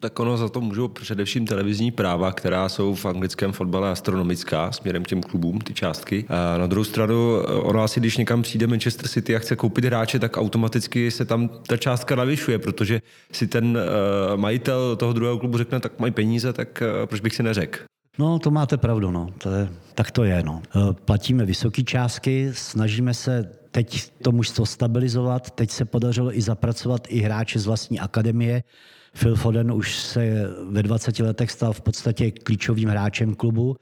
[0.00, 5.04] Tak ono za to můžou především televizní práva, která jsou v anglickém fotbale astronomická směrem
[5.04, 6.24] k těm klubům, ty částky.
[6.28, 10.18] A na druhou stranu, ono asi, když někam přijde Manchester City a chce koupit hráče,
[10.18, 15.58] tak automaticky se tam ta částka navyšuje, protože si ten uh, majitel toho druhého klubu
[15.58, 17.78] řekne, tak mají peníze, tak uh, proč bych si neřekl.
[18.18, 19.30] No, to máte pravdu, no.
[19.38, 20.62] To je, tak to je, no.
[20.76, 27.06] Eh, platíme vysoké částky, snažíme se teď to mužstvo stabilizovat, teď se podařilo i zapracovat
[27.08, 28.62] i hráče z vlastní akademie,
[29.18, 33.76] Phil Foden už se ve 20 letech stal v podstatě klíčovým hráčem klubu.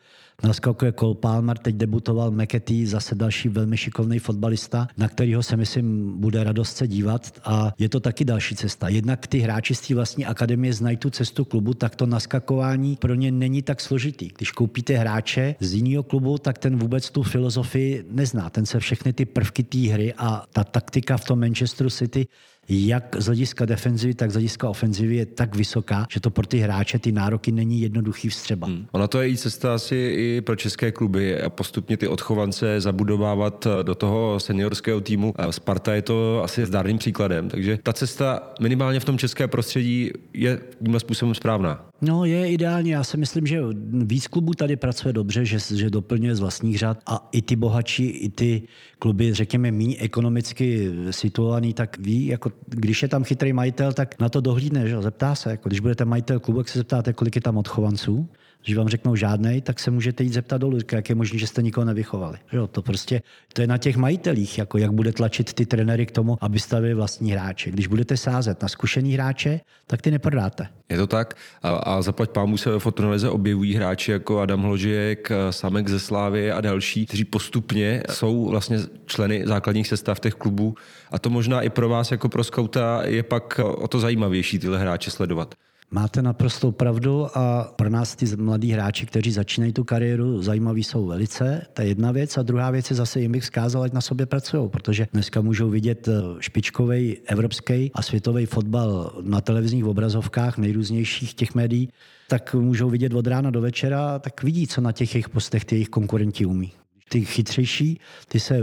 [0.45, 6.15] Naskakuje Cole Palmer, teď debutoval McAtee, zase další velmi šikovný fotbalista, na kterého se myslím
[6.21, 8.89] bude radost se dívat a je to taky další cesta.
[8.89, 13.15] Jednak ty hráči z té vlastní akademie znají tu cestu klubu, tak to naskakování pro
[13.15, 14.29] ně není tak složitý.
[14.37, 18.51] Když koupíte hráče z jiného klubu, tak ten vůbec tu filozofii nezná.
[18.51, 22.27] Ten se všechny ty prvky té hry a ta taktika v tom Manchesteru City
[22.69, 26.59] jak z hlediska defenzivy, tak z hlediska ofenzivy je tak vysoká, že to pro ty
[26.59, 28.67] hráče ty nároky není jednoduchý vstřeba.
[28.67, 28.87] Hmm.
[28.93, 33.67] Ona to je i cesta asi i pro české kluby a postupně ty odchovance zabudovávat
[33.83, 35.35] do toho seniorského týmu.
[35.51, 40.61] Sparta je to asi zdárným příkladem, takže ta cesta minimálně v tom české prostředí je
[40.83, 41.87] tímhle způsobem správná.
[42.01, 42.95] No, je ideálně.
[42.95, 43.61] Já si myslím, že
[43.93, 48.07] víc klubů tady pracuje dobře, že, že doplňuje z vlastních řad a i ty bohatší,
[48.07, 48.63] i ty
[48.99, 54.29] kluby, řekněme, méně ekonomicky situovaný, tak ví, jako když je tam chytrý majitel, tak na
[54.29, 55.51] to dohlídne, že zeptá se.
[55.51, 58.29] Jako když budete majitel klubu, jak se zeptáte, kolik je tam odchovanců,
[58.67, 61.63] když vám řeknou žádnej, tak se můžete jít zeptat dolů, jak je možné, že jste
[61.63, 62.39] nikoho nevychovali.
[62.53, 66.11] Jo, to prostě to je na těch majitelích, jako jak bude tlačit ty trenery k
[66.11, 67.71] tomu, aby stavili vlastní hráče.
[67.71, 70.69] Když budete sázet na zkušený hráče, tak ty neprodáte.
[70.89, 71.35] Je to tak.
[71.63, 76.53] A, a zaplať pámu se ve fotonalize objevují hráči jako Adam Hložek, Samek ze Slávy
[76.53, 80.75] a další, kteří postupně jsou vlastně členy základních sestav těch klubů.
[81.11, 84.79] A to možná i pro vás jako pro skauta je pak o to zajímavější tyhle
[84.79, 85.55] hráče sledovat.
[85.91, 91.07] Máte naprostou pravdu a pro nás ty mladí hráči, kteří začínají tu kariéru, zajímaví jsou
[91.07, 91.67] velice.
[91.79, 92.39] Je jedna věc.
[92.39, 95.71] A druhá věc je zase jim bych zkázal, ať na sobě pracují, protože dneska můžou
[95.71, 101.89] vidět eh, špičkový evropský a světový fotbal na televizních obrazovkách nejrůznějších těch médií,
[102.29, 105.75] tak můžou vidět od rána do večera, tak vidí, co na těch jejich postech ty
[105.75, 106.73] jejich konkurenti umí.
[107.09, 108.63] Ty chytřejší, ty se eh,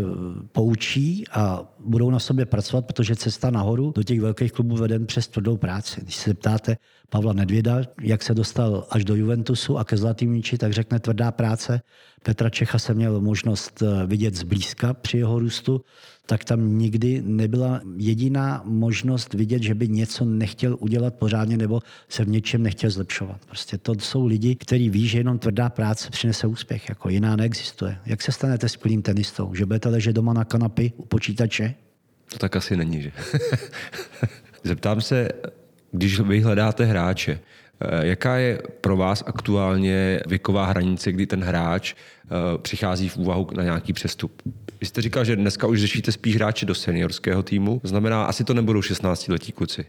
[0.52, 5.28] poučí a budou na sobě pracovat, protože cesta nahoru do těch velkých klubů veden přes
[5.28, 6.02] tvrdou práci.
[6.02, 6.78] Když se ptáte
[7.10, 11.32] Pavla Nedvěda, jak se dostal až do Juventusu a ke Zlatým míči, tak řekne tvrdá
[11.32, 11.82] práce.
[12.24, 15.82] Petra Čecha se měl možnost eh, vidět zblízka při jeho růstu,
[16.26, 22.26] tak tam nikdy nebyla jediná možnost vidět, že by něco nechtěl udělat pořádně nebo se
[22.26, 23.46] v něčem nechtěl zlepšovat.
[23.46, 27.98] Prostě to jsou lidi, kteří ví, že jenom tvrdá práce přinese úspěch, jako jiná neexistuje.
[28.06, 29.56] Jak se stanete skvělým tenistou?
[29.56, 31.74] Že budete ležet doma na kanapy u počítače?
[32.32, 33.12] To tak asi není, že?
[34.64, 35.30] Zeptám se,
[35.92, 37.40] když vy hledáte hráče,
[38.02, 43.64] Jaká je pro vás aktuálně věková hranice, kdy ten hráč eh, přichází v úvahu na
[43.64, 44.42] nějaký přestup?
[44.80, 48.54] Vy jste říkal, že dneska už řešíte spíš hráče do seniorského týmu, znamená, asi to
[48.54, 49.86] nebudou 16-letí kluci.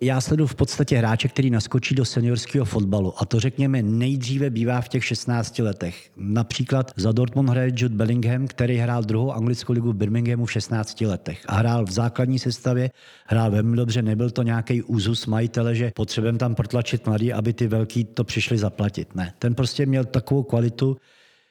[0.00, 3.14] Já sleduju v podstatě hráče, který naskočí do seniorského fotbalu.
[3.16, 6.10] A to řekněme nejdříve bývá v těch 16 letech.
[6.16, 11.00] Například za Dortmund hraje Jude Bellingham, který hrál druhou anglickou ligu v Birminghamu v 16
[11.00, 11.42] letech.
[11.46, 12.90] A hrál v základní sestavě,
[13.26, 17.66] hrál velmi dobře, nebyl to nějaký úzus majitele, že potřebujeme tam protlačit mladý, aby ty
[17.66, 19.14] velký to přišli zaplatit.
[19.14, 20.96] Ne, ten prostě měl takovou kvalitu,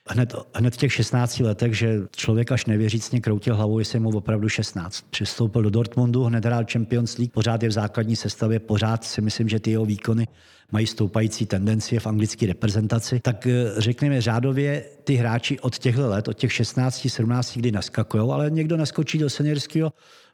[0.09, 4.49] hned, hned v těch 16 letech, že člověk až nevěřícně kroutil hlavou, jestli mu opravdu
[4.49, 5.05] 16.
[5.09, 9.49] Přistoupil do Dortmundu, hned hrál Champions League, pořád je v základní sestavě, pořád si myslím,
[9.49, 10.27] že ty jeho výkony
[10.71, 16.27] mají stoupající tendencie v anglické reprezentaci, tak eh, řekněme řádově ty hráči od těchto let,
[16.27, 19.93] od těch 16, 17, kdy naskakují, ale někdo naskočí do seniorského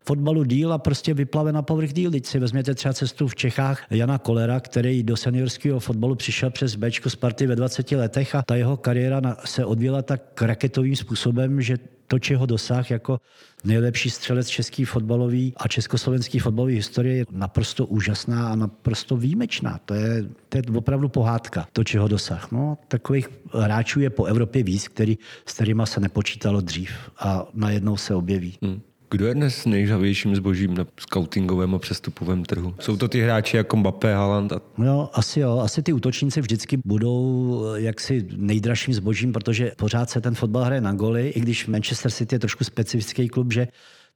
[0.09, 2.11] fotbalu díl a prostě vyplave na povrch díl.
[2.11, 6.75] Teď si vezměte třeba cestu v Čechách Jana Kolera, který do seniorského fotbalu přišel přes
[6.75, 11.77] Bčko Sparty ve 20 letech a ta jeho kariéra se odvíjela tak raketovým způsobem, že
[12.07, 13.19] to, čeho dosáh jako
[13.63, 19.79] nejlepší střelec český fotbalový a československý fotbalový historie je naprosto úžasná a naprosto výjimečná.
[19.85, 22.51] To je, to je opravdu pohádka, to, čeho dosah.
[22.51, 27.97] No, takových hráčů je po Evropě víc, který, s kterýma se nepočítalo dřív a najednou
[27.97, 28.57] se objeví.
[28.61, 28.81] Hmm.
[29.11, 32.75] Kdo je dnes nejžavějším zbožím na scoutingovém a přestupovém trhu?
[32.79, 34.51] Jsou to ty hráči jako Mbappé, Haaland?
[34.51, 34.61] A...
[34.77, 35.59] No, asi jo.
[35.59, 40.81] Asi ty útočníci vždycky budou eh, jaksi nejdražším zbožím, protože pořád se ten fotbal hraje
[40.81, 43.67] na goly, i když Manchester City je trošku specifický klub, že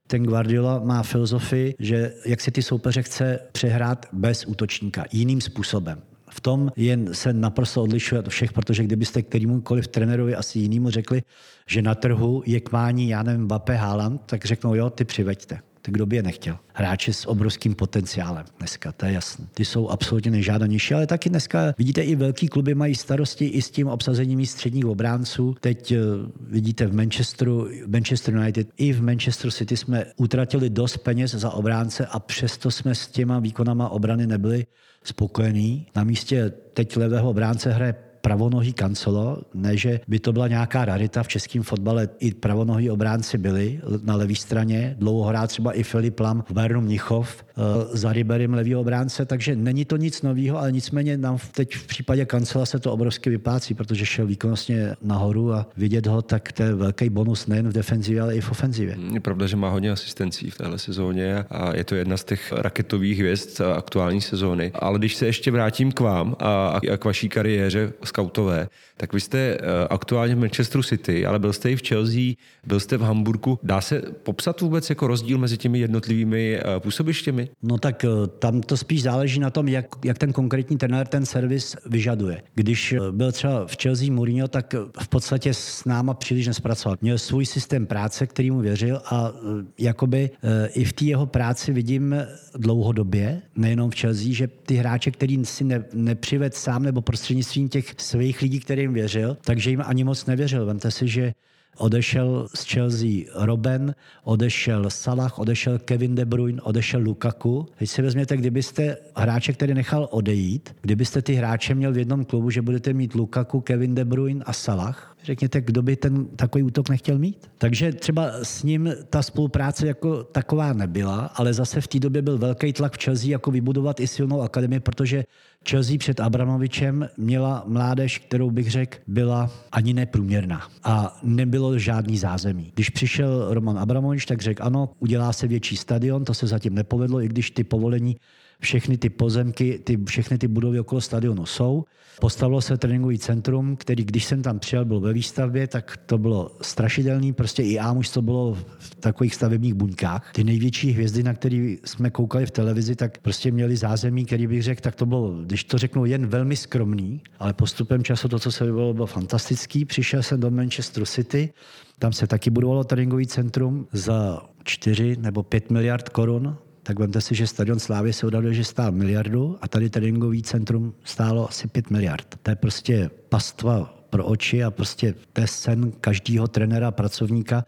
[0.06, 6.02] ten Guardiola má filozofii, že jak si ty soupeře chce přehrát bez útočníka, jiným způsobem.
[6.34, 11.22] V tom jen se naprosto odlišuje od všech, protože kdybyste kterýmukoliv trenerovi asi jinému řekli,
[11.66, 15.58] že na trhu je k mání, já nevím, Mbappé Haaland, tak řeknou, jo, ty přiveďte.
[15.84, 16.58] Ty kdo by je nechtěl?
[16.74, 19.46] Hráči s obrovským potenciálem dneska, to je jasné.
[19.54, 23.70] Ty jsou absolutně nejžádanější, ale taky dneska vidíte i velký kluby mají starosti i s
[23.70, 25.54] tím obsazením středních obránců.
[25.60, 25.98] Teď uh,
[26.40, 32.06] vidíte v Manchesteru, Manchester United i v Manchester City jsme utratili dost peněz za obránce
[32.06, 34.66] a přesto jsme s těma výkonama obrany nebyli
[35.04, 35.86] spokojení.
[35.96, 37.94] Na místě teď levého obránce hraje
[38.24, 42.08] pravonohý kancelo, ne, že by to byla nějaká rarita v českém fotbale.
[42.18, 46.80] I pravonohý obránci byli na levé straně, dlouho hrál třeba i Filip Lam v Bayernu
[46.80, 51.76] Mnichov, uh, za Riberem levý obránce, takže není to nic nového, ale nicméně nám teď
[51.76, 56.52] v případě kancela se to obrovsky vyplácí, protože šel výkonnostně nahoru a vidět ho, tak
[56.52, 58.96] to je velký bonus nejen v defenzivě, ale i v ofenzivě.
[59.12, 62.52] Je pravda, že má hodně asistencí v téhle sezóně a je to jedna z těch
[62.52, 64.72] raketových hvězd aktuální sezóny.
[64.74, 69.38] Ale když se ještě vrátím k vám a k vaší kariéře skautové, tak vy jste
[69.38, 69.58] eh,
[69.90, 72.34] aktuálně v Manchesteru City, ale byl jste i v Chelsea,
[72.66, 73.58] byl jste v Hamburgu.
[73.62, 77.48] Dá se popsat vůbec jako rozdíl mezi těmi jednotlivými eh, působištěmi?
[77.62, 81.26] No tak eh, tam to spíš záleží na tom, jak, jak ten konkrétní trenér ten
[81.26, 82.42] servis vyžaduje.
[82.54, 86.96] Když byl třeba v Chelsea Mourinho, tak v podstatě s náma příliš nespracoval.
[87.00, 89.32] Měl svůj systém práce, který mu věřil a
[89.78, 90.30] jakoby
[90.74, 92.14] i v té jeho práci vidím
[92.56, 97.94] dlouhodobě, nejenom v Chelsea, že ty hráče, který si ne, nepřived sám nebo prostřednictvím těch
[98.04, 100.66] svých lidí, kterým věřil, takže jim ani moc nevěřil.
[100.66, 101.32] Vemte si, že
[101.78, 107.66] Odešel z Chelsea Robben, odešel Salah, odešel Kevin De Bruyne, odešel Lukaku.
[107.78, 112.50] Teď si vezměte, kdybyste hráče, který nechal odejít, kdybyste ty hráče měl v jednom klubu,
[112.50, 116.88] že budete mít Lukaku, Kevin De Bruyne a Salah, Řekněte, kdo by ten takový útok
[116.88, 117.50] nechtěl mít?
[117.58, 122.38] Takže třeba s ním ta spolupráce jako taková nebyla, ale zase v té době byl
[122.38, 125.24] velký tlak v Chelsea jako vybudovat i silnou akademii, protože
[125.70, 132.72] Chelsea před Abramovičem měla mládež, kterou bych řekl, byla ani neprůměrná a nebylo žádný zázemí.
[132.74, 137.22] Když přišel Roman Abramovič, tak řekl, ano, udělá se větší stadion, to se zatím nepovedlo,
[137.22, 138.16] i když ty povolení
[138.60, 141.84] všechny ty pozemky, ty, všechny ty budovy okolo stadionu jsou.
[142.20, 146.56] Postavilo se tréninkový centrum, který, když jsem tam přijel, byl ve výstavbě, tak to bylo
[146.62, 147.32] strašidelný.
[147.32, 150.32] Prostě i už to bylo v takových stavebních buňkách.
[150.32, 154.62] Ty největší hvězdy, na které jsme koukali v televizi, tak prostě měli zázemí, který bych
[154.62, 158.52] řekl, tak to bylo, když to řeknu, jen velmi skromný, ale postupem času to, co
[158.52, 159.84] se vybavilo, bylo fantastický.
[159.84, 161.52] Přišel jsem do Manchester City,
[161.98, 167.34] tam se taky budovalo tréninkový centrum za 4 nebo 5 miliard korun tak vemte si,
[167.34, 171.90] že stadion Slávy se odhaduje, že stál miliardu a tady tréninkový centrum stálo asi 5
[171.90, 172.38] miliard.
[172.42, 177.64] To je prostě pastva pro oči a prostě to je sen každého trenéra, pracovníka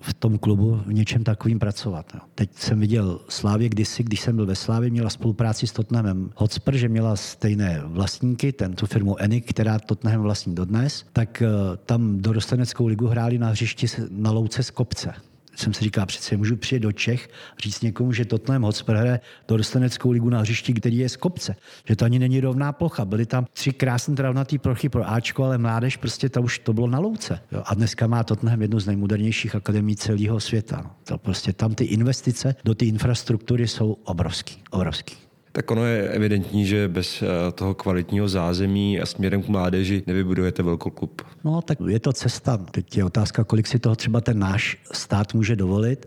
[0.00, 2.12] v tom klubu v něčem takovým pracovat.
[2.34, 6.76] Teď jsem viděl Slávě kdysi, když jsem byl ve Slávě, měla spolupráci s Tottenhamem Hotspur,
[6.76, 11.48] že měla stejné vlastníky, ten, tu firmu Enik, která Tottenham vlastní dodnes, tak eh,
[11.86, 15.14] tam dorosteneckou ligu hráli na hřišti na louce z kopce
[15.56, 17.28] jsem si říkal, přece můžu přijet do Čech
[17.62, 21.56] říct někomu, že Tottenham Hotspur hraje do dostaneckou ligu na hřišti, který je z kopce.
[21.84, 23.04] Že to ani není rovná plocha.
[23.04, 26.86] Byly tam tři krásné travnatý plochy pro Ačko, ale mládež prostě to už to bylo
[26.86, 27.40] na louce.
[27.52, 27.62] Jo.
[27.66, 30.80] A dneska má Tottenham jednu z nejmodernějších akademií celého světa.
[30.84, 30.90] No.
[31.04, 35.25] To prostě tam ty investice do té infrastruktury jsou obrovský, obrovský.
[35.56, 40.62] Tak ono je evidentní, že bez eh, toho kvalitního zázemí a směrem k mládeži nevybudujete
[40.62, 41.22] velkou klub.
[41.44, 42.56] No, tak je to cesta.
[42.56, 46.06] Teď je otázka, kolik si toho třeba ten náš stát může dovolit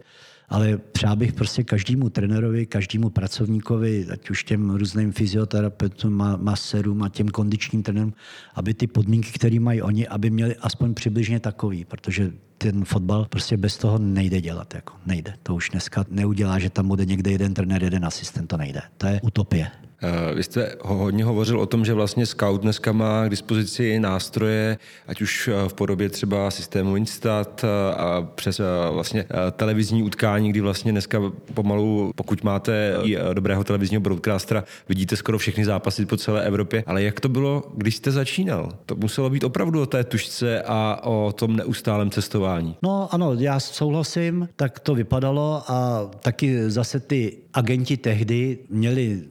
[0.49, 7.09] ale přál bych prostě každému trenérovi, každému pracovníkovi, ať už těm různým fyzioterapeutům, maserům a
[7.09, 8.13] těm kondičním trenérům,
[8.55, 13.57] aby ty podmínky, které mají oni, aby měli aspoň přibližně takový, protože ten fotbal prostě
[13.57, 14.73] bez toho nejde dělat.
[14.75, 15.33] Jako nejde.
[15.43, 18.81] To už dneska neudělá, že tam bude někde jeden trenér, jeden asistent, to nejde.
[18.97, 19.71] To je utopie.
[20.01, 24.77] Eh, vy jste hodně hovořil o tom, že vlastně Scout dneska má k dispozici nástroje,
[25.07, 30.61] ať už eh, v podobě třeba systému Instat eh, a přes vlastně televizní utkání, kdy
[30.61, 31.19] vlastně dneska
[31.53, 32.95] pomalu, pokud máte
[33.33, 36.83] dobrého televizního broadcastera, vidíte skoro všechny zápasy po celé Evropě.
[36.87, 38.71] Ale jak to bylo, když jste začínal?
[38.85, 42.75] To muselo být opravdu o té tušce a o tom neustálém cestování.
[42.83, 49.23] No ano, já souhlasím, tak to vypadalo a taky zase ty agenti tehdy měli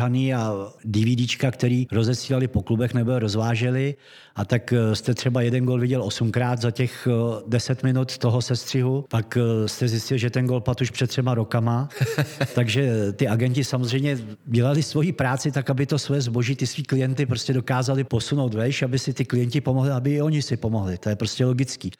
[0.00, 3.94] sestříhaný a DVDčka, který rozesílali po klubech nebo rozváželi
[4.34, 8.42] a tak eh, jste třeba jeden gol viděl osmkrát za těch eh, deset minut toho
[8.42, 11.88] sestřihu, pak eh, jste zjistil, že ten gol pat už před třema rokama.
[12.54, 17.26] Takže ty agenti samozřejmě dělali svoji práci tak, aby to své zboží, ty svý klienty
[17.26, 20.98] prostě dokázali posunout vejš, aby si ty klienti pomohli, aby i oni si pomohli.
[20.98, 21.90] To je prostě logický.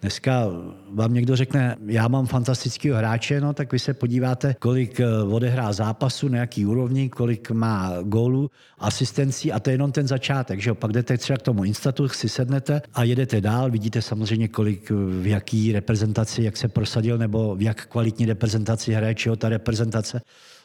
[0.00, 0.46] Dneska
[0.90, 5.72] vám někdo řekne, já mám fantastického hráče, no tak vy se podíváte, kolik eh, odehrá
[5.72, 10.70] zápasu, na jaký úrovni, kolik má gólů, asistencí a to je jenom ten začátek, že
[10.70, 10.74] jo?
[10.74, 15.26] Pak jdete třeba k tomu instatu, si sednete a jedete dál, vidíte samozřejmě, kolik v
[15.26, 20.20] jaký reprezentaci, jak se prosadil, nebo v jak kvalitní reprezentaci hraje, čeho ta reprezentace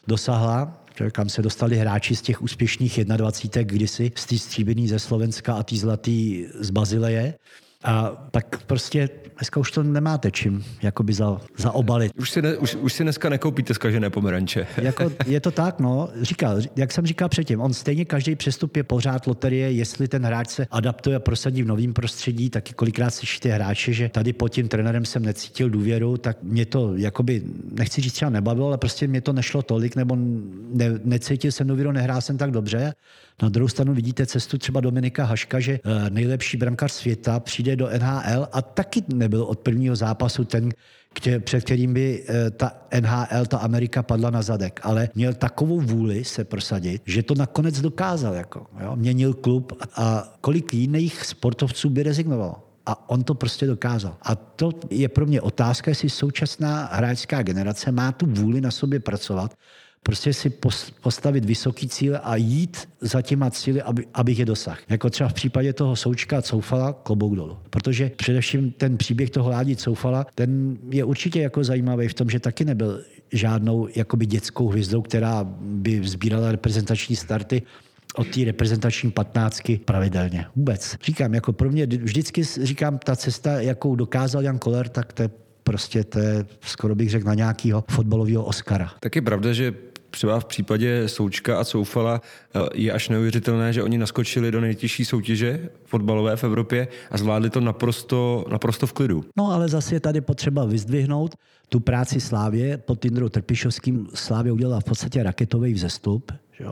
[0.07, 5.53] dosáhla kam se dostali hráči z těch úspěšných 21, kdysi z té stříbrný ze Slovenska
[5.53, 7.33] a tý zlatý z Bazileje.
[7.85, 12.11] A tak prostě dneska už to nemáte čím jakoby za, zaobalit.
[12.17, 14.67] Už si, ne, už, už si dneska nekoupíte zkažené pomeranče.
[14.77, 16.09] jako, je to tak, no.
[16.21, 20.49] Říkal, jak jsem říkal předtím, on stejně každý přestup je pořád loterie, jestli ten hráč
[20.49, 24.67] se adaptuje a prosadí v novém prostředí, taky kolikrát slyšíte hráče, že tady pod tím
[24.67, 29.21] trenérem jsem necítil důvěru, tak mě to jakoby, nechci říct třeba nebavilo, ale prostě mě
[29.21, 30.17] to nešlo tolik, nebo
[30.73, 32.93] ne, necítil jsem důvěru, nehrál jsem tak dobře.
[33.41, 37.89] Na druhou stranu vidíte cestu třeba Dominika Haška, že eh, nejlepší brankář světa přijde do
[37.99, 40.69] NHL a taky nebyl od prvního zápasu ten,
[41.39, 46.23] před kterým by eh, ta NHL, ta Amerika padla na zadek, ale měl takovou vůli
[46.23, 48.33] se prosadit, že to nakonec dokázal.
[48.33, 48.95] Jako, jo?
[48.95, 52.55] Měnil klub a kolik jiných sportovců by rezignovalo.
[52.85, 54.17] A on to prostě dokázal.
[54.21, 58.99] A to je pro mě otázka, jestli současná hráčská generace má tu vůli na sobě
[58.99, 59.53] pracovat
[60.05, 60.53] prostě si
[61.01, 64.77] postavit vysoký cíle a jít za těma cíly, aby, abych je dosáhl.
[64.89, 67.57] Jako třeba v případě toho Součka Coufala klobouk dolů.
[67.69, 72.39] Protože především ten příběh toho Ládi Coufala, ten je určitě jako zajímavý v tom, že
[72.39, 77.61] taky nebyl žádnou jakoby dětskou hvězdou, která by sbírala reprezentační starty
[78.15, 80.45] od té reprezentační patnáctky pravidelně.
[80.55, 80.95] Vůbec.
[81.03, 85.29] Říkám, jako pro mě vždycky říkám, ta cesta, jakou dokázal Jan Koller, tak to je
[85.65, 88.91] prostě to je, skoro bych řekl, na nějakého fotbalového Oscara.
[88.99, 89.73] Tak je pravda, že
[90.15, 92.21] třeba v případě Součka a Soufala
[92.55, 97.49] eh, je až neuvěřitelné, že oni naskočili do nejtěžší soutěže fotbalové v Evropě a zvládli
[97.49, 99.25] to naprosto, naprosto v klidu.
[99.37, 101.35] No ale zase je tady potřeba vyzdvihnout
[101.69, 104.07] tu práci Slávě pod Tindrou Trpišovským.
[104.13, 106.31] Slávě udělala v podstatě raketový vzestup.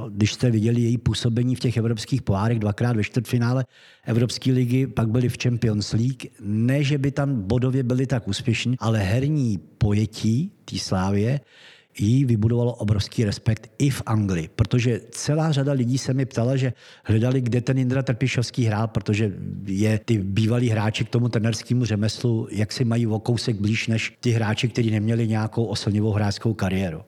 [0.10, 3.66] Když jste viděli její působení v těch evropských pohárech dvakrát ve čtvrtfinále
[4.06, 6.24] Evropské ligy, pak byli v Champions League.
[6.40, 11.40] Ne, že by tam bodově byli tak úspěšní, ale herní pojetí té Slávě
[12.00, 16.74] jí vybudovalo obrovský respekt i v Anglii, protože celá řada lidí se mi ptala, že
[17.04, 19.32] hledali, kde ten Indra Trpišovský hrál, protože
[19.66, 24.18] je ty bývalí hráči k tomu trenerskému řemeslu, jak si mají o kousek blíž než
[24.20, 27.02] ty hráči, kteří neměli nějakou oslnivou hráčskou kariéru.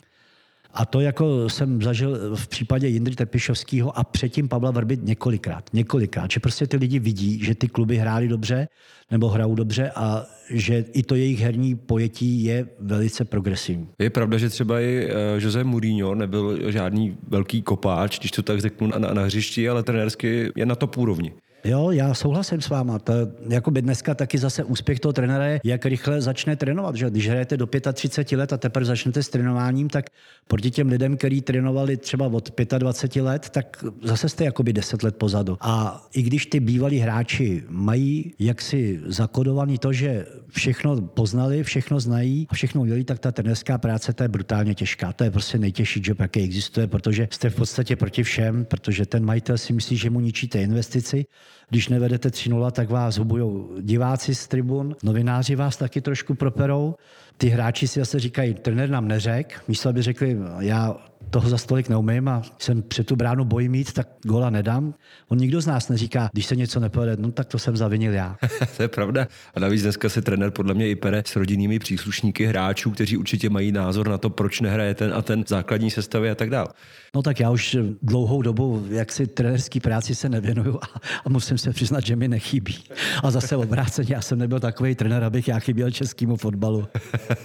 [0.76, 5.70] A to jako jsem zažil v případě Jindry Tepišovského a předtím Pavla Vrby několikrát.
[5.74, 8.68] Několikrát, že prostě ty lidi vidí, že ty kluby hráli dobře
[9.12, 13.88] nebo hrajou dobře a že i to jejich herní pojetí je velice progresivní.
[14.00, 18.62] Je pravda, že třeba i eh, Jose Mourinho nebyl žádný velký kopáč, když to tak
[18.62, 21.34] řeknu na, na hřišti, ale trenérsky je na to úrovni.
[21.66, 23.00] Jo, já souhlasím s váma.
[23.00, 23.14] To,
[23.50, 26.96] jako by dneska taky zase úspěch toho trenéra je, jak rychle začne trénovat.
[26.96, 27.10] Že?
[27.10, 30.06] Když hrajete do 35 let a teprve začnete s trénováním, tak
[30.48, 35.16] proti těm lidem, kteří trénovali třeba od 25 let, tak zase jste jakoby 10 let
[35.16, 35.58] pozadu.
[35.62, 42.48] A i když ty bývalí hráči mají jaksi zakodovaný to, že všechno poznali, všechno znají
[42.50, 45.14] a všechno udělali, tak ta trenérská práce to je brutálně těžká.
[45.14, 49.26] To je prostě nejtěžší job, jaký existuje, protože jste v podstatě proti všem, protože ten
[49.26, 51.26] majitel si myslí, že mu ničíte investici
[51.70, 56.96] když nevedete 3-0, tak vás hubujou diváci z tribun, novináři vás taky trošku properou.
[57.38, 60.98] Ty hráči si zase říkají, trenér nám neřek, místo by řekli, já
[61.30, 64.94] toho za stolik neumím a jsem před tu bránu bojím mít, tak gola nedám.
[65.28, 68.38] On nikdo z nás neříká, když se něco nepovede, no tak to jsem zavinil já.
[68.78, 69.28] to je pravda.
[69.56, 73.50] A navíc dneska se trenér podle mě i pere s rodinnými příslušníky hráčů, kteří určitě
[73.50, 76.68] mají názor na to, proč nehraje ten a ten základní sestavy a tak dál.
[77.16, 81.58] No tak já už dlouhou dobu, jak si trenerský práci se nevěnuju a, a musím
[81.58, 82.84] se přiznat, že mi nechybí.
[83.24, 86.88] A zase obráceně, já jsem nebyl takový trenér, abych já chyběl českému fotbalu.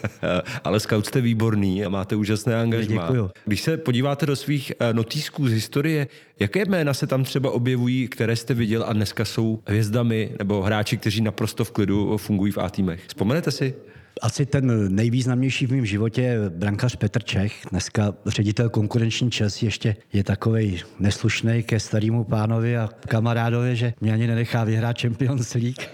[0.65, 3.03] Ale scout jste výborný a máte úžasné angažmá.
[3.03, 3.31] Děkuju.
[3.45, 6.09] Když se podíváte do svých eh, notýsků z historie,
[6.41, 10.97] jaké jména se tam třeba objevují, které jste viděl a dneska jsou hvězdami nebo hráči,
[10.97, 13.03] kteří naprosto v klidu fungují v A týmech?
[13.07, 13.75] Vzpomenete si?
[14.21, 17.53] Asi ten nejvýznamnější v mém životě je brankař Petr Čech.
[17.71, 24.13] Dneska ředitel konkurenční čas ještě je takový neslušný ke starému pánovi a kamarádovi, že mě
[24.13, 25.89] ani nenechá vyhrát Champions League.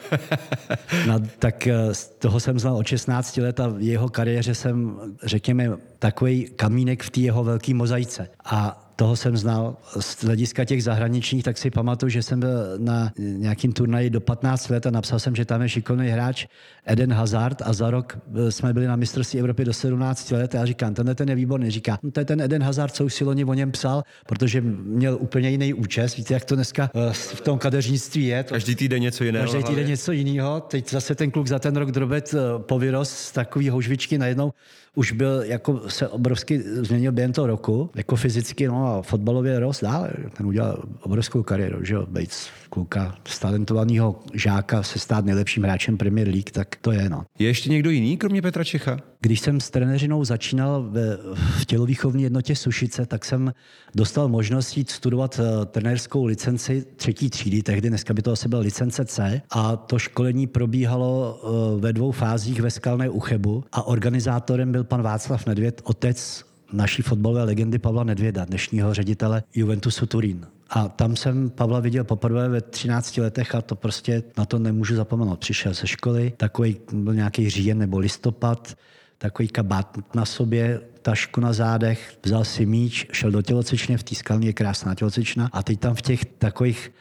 [1.06, 4.96] no, tak eh, z toho jsem znal od 16 let a v jeho kariéře jsem,
[5.22, 8.28] řekněme, takový kamínek v té jeho velké mozaice.
[8.44, 9.76] A toho jsem znal.
[10.00, 14.68] Z hlediska těch zahraničních, tak si pamatuju, že jsem byl na nějakým turnaji do 15
[14.68, 16.46] let a napsal jsem, že tam je šikovný hráč
[16.86, 18.18] Eden Hazard a za rok
[18.50, 21.70] jsme byli na mistrovství Evropy do 17 let a já říkám, tenhle ten je výborný.
[21.70, 24.60] Říká, no, to je ten Eden Hazard, co už si loni o něm psal, protože
[24.60, 26.16] měl úplně jiný účes.
[26.16, 28.42] Víte, jak to dneska eh, v tom kadeřnictví je.
[28.44, 29.52] To, každý týden něco jiného.
[29.52, 30.60] Každý týden něco jiného.
[30.60, 34.52] Teď zase ten kluk za ten rok drobet eh, povyrost z takový houžvičky najednou
[34.96, 39.82] už byl, jako se obrovsky změnil během toho roku, jako fyzicky, no a fotbalově rost
[39.82, 40.10] dále.
[40.36, 42.30] Ten udělal obrovskou kariéru, že jo, být
[42.70, 47.24] kluka z talentovaného žáka se stát nejlepším hráčem Premier League, tak to je, no.
[47.38, 48.98] Je ještě někdo jiný, kromě Petra Čecha?
[49.20, 53.52] Když jsem s trenéřinou začínal ve, v tělovýchovní jednotě Sušice, tak jsem
[53.94, 58.60] dostal možnost jít studovat uh, trenérskou licenci třetí třídy, tehdy dneska by to asi byla
[58.60, 64.72] licence C a to školení probíhalo uh, ve dvou fázích ve Skalné Uchebu a organizátorem
[64.72, 70.46] byl pan Václav Nedvěd, otec naší fotbalové legendy Pavla Nedvěda, dnešního ředitele Juventusu Turín.
[70.70, 74.96] A tam jsem Pavla viděl poprvé ve 13 letech a to prostě na to nemůžu
[74.96, 75.38] zapomenout.
[75.38, 78.74] Přišel ze školy, takový byl nějaký říjen nebo listopad,
[79.18, 84.14] takový kabát na sobě, tašku na zádech, vzal si míč, šel do tělocvičně, v té
[84.14, 86.92] skalně je krásná tělocvična a teď tam v těch takových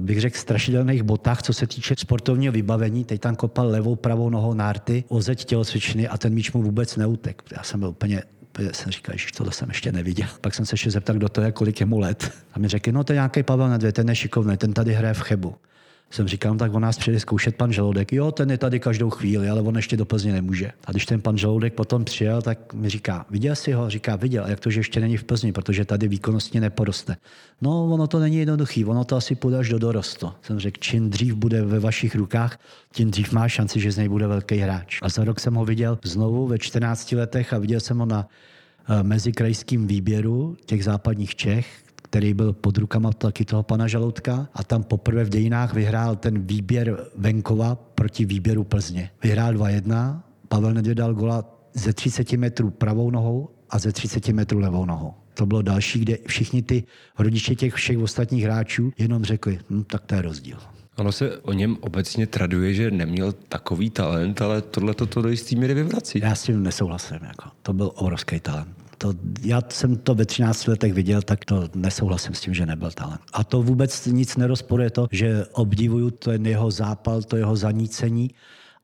[0.00, 3.04] bych řekl, strašidelných botách, co se týče sportovního vybavení.
[3.04, 7.42] Teď tam kopal levou, pravou nohou nárty, ozeď tělocvičny a ten míč mu vůbec neutek.
[7.56, 8.22] Já jsem byl úplně
[8.72, 10.28] jsem říkal, že tohle jsem ještě neviděl.
[10.40, 12.32] Pak jsem se ještě zeptal, kdo to je, kolik je mu let.
[12.52, 15.14] A mi řekl, no to je nějaký Pavel Nedvěd, ten je šikovný, ten tady hraje
[15.14, 15.54] v Chebu
[16.12, 18.12] jsem říkal, tak on nás přijde zkoušet pan Žaludek.
[18.12, 20.72] Jo, ten je tady každou chvíli, ale on ještě do Plzně nemůže.
[20.84, 23.90] A když ten pan Žaludek potom přijel, tak mi říká, viděl jsi ho?
[23.90, 24.44] Říká, viděl.
[24.44, 27.16] A jak to, že ještě není v Plzni, protože tady výkonnostně neporoste.
[27.60, 30.32] No, ono to není jednoduchý, ono to asi půjde až do dorostu.
[30.42, 32.60] Jsem řekl, čím dřív bude ve vašich rukách,
[32.92, 34.98] tím dřív má šanci, že z něj bude velký hráč.
[35.02, 38.28] A za rok jsem ho viděl znovu ve 14 letech a viděl jsem ho na
[38.88, 41.66] eh, mezikrajským výběru těch západních Čech,
[42.12, 46.46] který byl pod rukama taky toho pana Žaloutka a tam poprvé v dějinách vyhrál ten
[46.46, 49.10] výběr venkova proti výběru Plzně.
[49.22, 51.44] Vyhrál 2-1, Pavel Nedvěd dal gola
[51.74, 55.14] ze 30 metrů pravou nohou a ze 30 metrů levou nohou.
[55.34, 56.84] To bylo další, kde všichni ty
[57.18, 60.58] rodiče těch všech ostatních hráčů jenom řekli, hm, tak to je rozdíl.
[60.96, 65.56] Ono se o něm obecně traduje, že neměl takový talent, ale tohle to do jistý
[65.56, 66.20] míry vyvrací.
[66.22, 67.18] Já s tím nesouhlasím.
[67.22, 67.50] Jako.
[67.62, 72.34] To byl obrovský talent to, já jsem to ve 13 letech viděl, tak to nesouhlasím
[72.34, 73.20] s tím, že nebyl talent.
[73.32, 78.30] A to vůbec nic nerozporuje to, že obdivuju ten jeho zápal, to jeho zanícení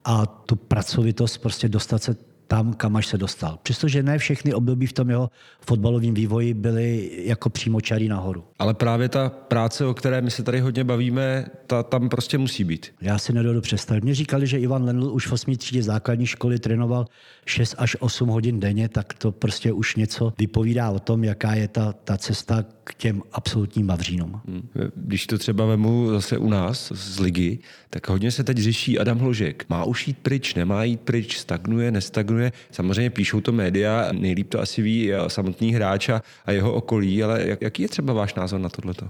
[0.05, 2.17] a tu pracovitost prostě dostat se
[2.49, 3.59] tam, kam až se dostal.
[3.63, 5.31] Přestože ne všechny období v tom jeho
[5.61, 8.45] fotbalovém vývoji byly jako přímočarý nahoru.
[8.59, 12.65] Ale právě ta práce, o které my se tady hodně bavíme, ta tam prostě musí
[12.65, 12.87] být.
[13.01, 14.05] Já si nedodu představit.
[14.05, 15.57] Mě říkali, že Ivan Lendl už v 8.
[15.57, 17.07] třídě základní školy trénoval
[17.47, 21.69] 6 až 8 hodin denně, tak to prostě už něco vypovídá o tom, jaká je
[21.69, 24.41] ta, ta cesta k těm absolutním mavřínům.
[24.49, 24.69] Hmm.
[24.95, 27.59] Když to třeba vemu zase u nás z ligy,
[27.91, 29.67] tak hodně se teď řeší Adam Hložek.
[29.69, 32.53] Má už jít pryč, nemá jít pryč, stagnuje, nestagnuje.
[32.71, 36.09] Samozřejmě píšou to média, nejlíp to asi ví samotný hráč
[36.47, 39.09] a jeho okolí, ale jak, jaký je třeba váš názor na tohleto?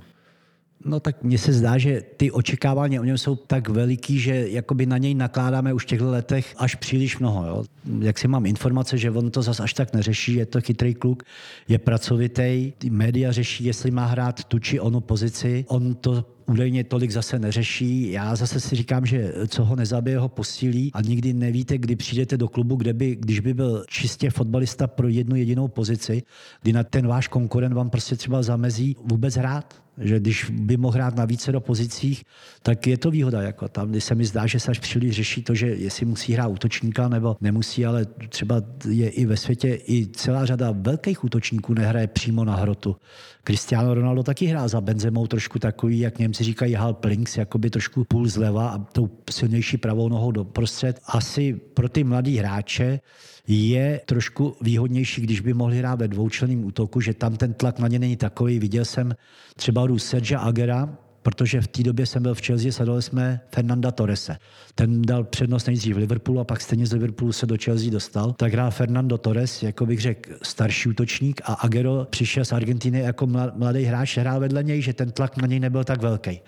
[0.85, 4.87] No tak mně se zdá, že ty očekávání o něm jsou tak veliký, že jakoby
[4.87, 7.47] na něj nakládáme už v těchto letech až příliš mnoho.
[7.47, 7.64] Jo.
[8.01, 11.22] Jak si mám informace, že on to zas až tak neřeší, je to chytrý kluk,
[11.68, 17.11] je pracovitý, média řeší, jestli má hrát tu či onu pozici, on to údajně tolik
[17.11, 18.11] zase neřeší.
[18.11, 22.37] Já zase si říkám, že co ho nezabije, ho posílí a nikdy nevíte, kdy přijdete
[22.37, 26.22] do klubu, kde by, když by byl čistě fotbalista pro jednu jedinou pozici,
[26.62, 30.94] kdy na ten váš konkurent vám prostě třeba zamezí vůbec hrát že když by mohl
[30.94, 32.24] hrát na více do pozicích,
[32.62, 33.42] tak je to výhoda.
[33.42, 36.32] Jako tam, kdy se mi zdá, že se až příliš řeší to, že jestli musí
[36.32, 41.74] hrát útočníka nebo nemusí, ale třeba je i ve světě i celá řada velkých útočníků
[41.74, 42.96] nehraje přímo na hrotu.
[43.44, 48.05] Cristiano Ronaldo taky hrál za Benzemou trošku takový, jak Němci říkají, halp links, jakoby trošku
[48.05, 51.01] půl zleva a tou silnější pravou nohou do prostřed.
[51.07, 53.01] Asi pro ty mladý hráče
[53.49, 57.88] je trošku výhodnější, když by mohli hrát ve dvoučlenném útoku, že tam ten tlak na
[57.88, 58.59] ně není takový.
[58.59, 59.14] Viděl jsem
[59.57, 60.88] třeba u Sergio Agera,
[61.22, 64.36] protože v té době jsem byl v Chelsea, sledovali jsme Fernanda Torrese.
[64.74, 68.32] Ten dal přednost nejdřív v Liverpoolu a pak stejně z Liverpoolu se do Chelsea dostal.
[68.32, 73.26] Tak hrál Fernando Torres, jako bych řekl, starší útočník a Agero přišel z Argentiny jako
[73.57, 76.40] mladý hráč, hrál vedle něj, že ten tlak na něj nebyl tak velký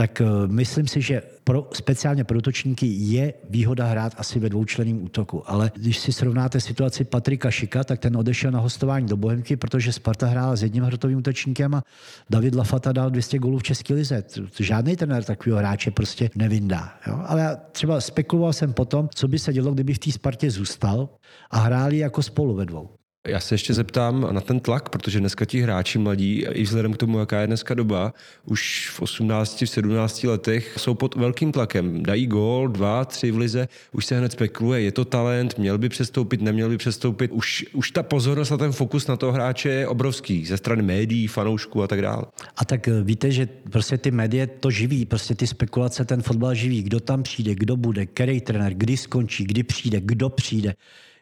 [0.00, 5.04] tak eh, myslím si, že pro, speciálně pro útočníky je výhoda hrát asi ve dvoučlenném
[5.04, 5.50] útoku.
[5.50, 9.92] Ale když si srovnáte situaci Patrika Šika, tak ten odešel na hostování do Bohemky, protože
[9.92, 11.82] Sparta hrála s jedním hrotovým útočníkem a
[12.30, 14.24] David Lafata dal 200 gólů v České lize.
[14.60, 16.92] Žádný trenér takového hráče prostě nevyndá.
[17.06, 17.22] Jo?
[17.26, 21.08] Ale já třeba spekuloval jsem potom, co by se dělo, kdyby v té Spartě zůstal
[21.50, 22.99] a hráli jako spolu ve dvou.
[23.28, 26.96] Já se ještě zeptám na ten tlak, protože dneska ti hráči mladí, i vzhledem k
[26.96, 28.14] tomu, jaká je dneska doba,
[28.44, 32.02] už v 18, v 17 letech jsou pod velkým tlakem.
[32.02, 35.88] Dají gól, dva, tři v lize, už se hned spekuluje, je to talent, měl by
[35.88, 37.30] přestoupit, neměl by přestoupit.
[37.30, 41.26] Už, už ta pozornost a ten fokus na toho hráče je obrovský ze strany médií,
[41.26, 42.22] fanoušků a tak dále.
[42.56, 46.54] A tak eh, víte, že prostě ty média to živí, prostě ty spekulace ten fotbal
[46.54, 46.82] živí.
[46.82, 50.74] Kdo tam přijde, kdo bude, který trenér, kdy skončí, kdy přijde, kdo přijde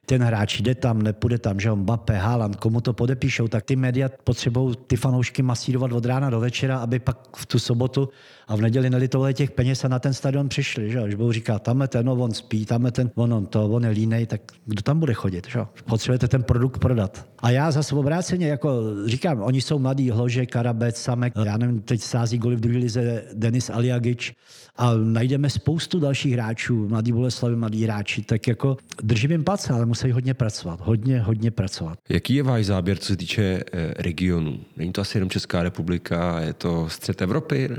[0.09, 4.11] ten hráč jde tam, nepůjde tam, že Mbappé, Haaland, komu to podepíšou, tak ty média
[4.25, 8.09] potřebují ty fanoušky masírovat od rána do večera, aby pak v tu sobotu
[8.49, 10.91] a v neděli nelitovali těch peněz a na ten stadion přišli.
[10.91, 11.03] Že?
[11.03, 13.69] Když budou říkat, tam je ten, no, on spí, tam je ten, on, on to,
[13.69, 15.49] on je línej, tak kdo tam bude chodit?
[15.49, 15.61] Že?
[15.85, 17.27] Potřebujete ten produkt prodat.
[17.39, 22.01] A já zase obráceně, jako říkám, oni jsou mladí, Hlože, Karabec, Samek, já nevím, teď
[22.01, 24.33] sází goly v druhé lize Denis Aliagič
[24.77, 29.87] a najdeme spoustu dalších hráčů, mladí Boleslavy, mladí hráči, tak jako držím jim palce, ale
[29.87, 31.99] musí hodně pracovat, hodně, hodně pracovat.
[32.09, 34.59] Jaký je váš záběr, co se týče eh, regionu?
[34.77, 37.71] Není to asi jenom Česká republika, je to střed Evropy?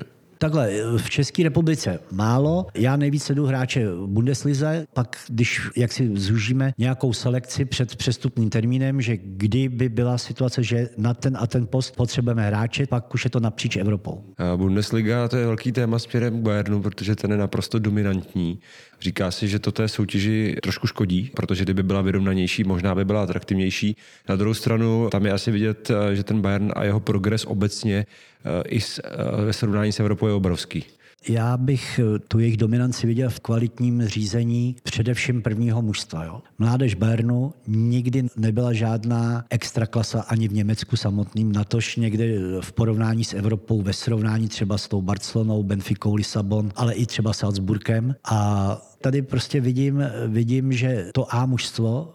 [0.42, 2.68] Takhle, v České republice málo.
[2.74, 9.02] Já nejvíce jdu hráče Bundeslize, pak když jak si zúžíme nějakou selekci před přestupným termínem,
[9.02, 13.30] že kdyby byla situace, že na ten a ten post potřebujeme hráče, pak už je
[13.30, 14.24] to napříč Evropou.
[14.38, 18.60] A Bundesliga to je velký téma směrem k Bayernu, protože ten je naprosto dominantní.
[19.02, 23.24] Říká si, že to té soutěži trošku škodí, protože kdyby byla vyrovnanější, možná by byla
[23.24, 23.96] atraktivnější.
[24.30, 28.06] Na druhou stranu, tam je asi vidět, že ten Bayern a jeho progres obecně
[28.46, 30.86] eh, i eh, ve srovnání s Evropou je obrovský.
[31.28, 36.24] Já bych eh, tu jejich dominanci viděl v kvalitním řízení především prvního mužstva.
[36.24, 36.42] Jo.
[36.58, 42.26] Mládež Bernu nikdy nebyla žádná extraklasa ani v Německu samotným, natož někde
[42.62, 47.34] v porovnání s Evropou, ve srovnání třeba s tou Barcelonou, Benficou, Lisabon, ale i třeba
[47.34, 48.16] Salzburgem.
[48.32, 52.14] A tady prostě vidím, vidím že to A mužstvo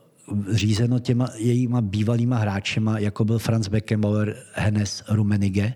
[0.50, 5.74] řízeno těma jejíma bývalýma hráčema, jako byl Franz Beckenbauer, Hennes, Rumenige,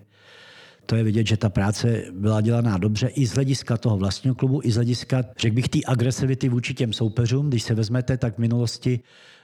[0.88, 4.60] to je vidět, že ta práce byla dělaná dobře i z hlediska toho vlastního klubu,
[4.64, 7.48] i z hlediska, řekl bych, té agresivity vůči těm soupeřům.
[7.48, 9.00] Když se vezmete, tak v minulosti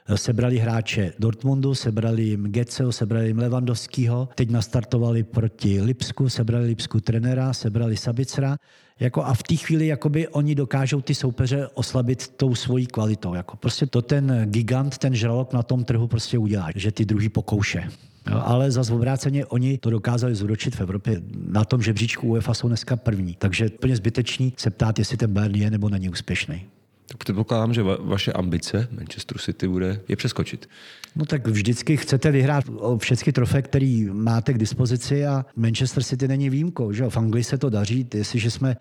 [0.06, 6.66] eh, sebrali hráče Dortmundu, sebrali jim Geceo, sebrali jim Levandovského, teď nastartovali proti Lipsku, sebrali
[6.66, 8.56] Lipsku trenera, sebrali Sabicra.
[9.00, 13.34] Jako a v té chvíli jakoby oni dokážou ty soupeře oslabit tou svojí kvalitou.
[13.34, 17.28] Jako prostě to ten gigant, ten žralok na tom trhu prostě udělá, že ty druhý
[17.28, 17.88] pokouše.
[18.32, 21.22] Ale za obráceně oni to dokázali zúročit v Evropě.
[21.48, 23.36] Na tom žebříčku UEFA jsou dneska první.
[23.38, 26.62] Takže úplně zbytečný se ptát, jestli ten Bayern je nebo není úspěšný.
[27.08, 30.68] Tak předpokládám, že va- vaše ambice Manchester City bude je přeskočit.
[31.16, 32.64] No tak vždycky chcete vyhrát
[32.98, 36.92] všechny trofé, které máte k dispozici a Manchester City není výjimkou.
[36.92, 37.10] Že?
[37.10, 38.76] V Anglii se to daří, jestliže jsme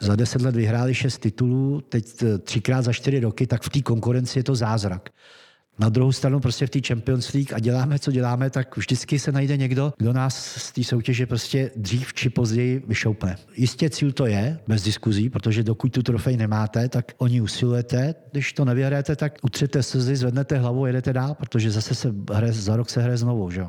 [0.00, 2.04] za deset let vyhráli šest titulů, teď
[2.42, 5.10] třikrát za čtyři roky, tak v té konkurenci je to zázrak.
[5.78, 9.32] Na druhou stranu prostě v té Champions League a děláme, co děláme, tak vždycky se
[9.32, 13.36] najde někdo, kdo nás z té soutěže prostě dřív či později vyšoupne.
[13.56, 18.14] Jistě cíl to je, bez diskuzí, protože dokud tu trofej nemáte, tak oni usilujete.
[18.32, 22.76] Když to nevyhrajete, tak utřete slzy, zvednete hlavu, jedete dál, protože zase se hraje, za
[22.76, 23.50] rok se hraje znovu.
[23.50, 23.66] Že?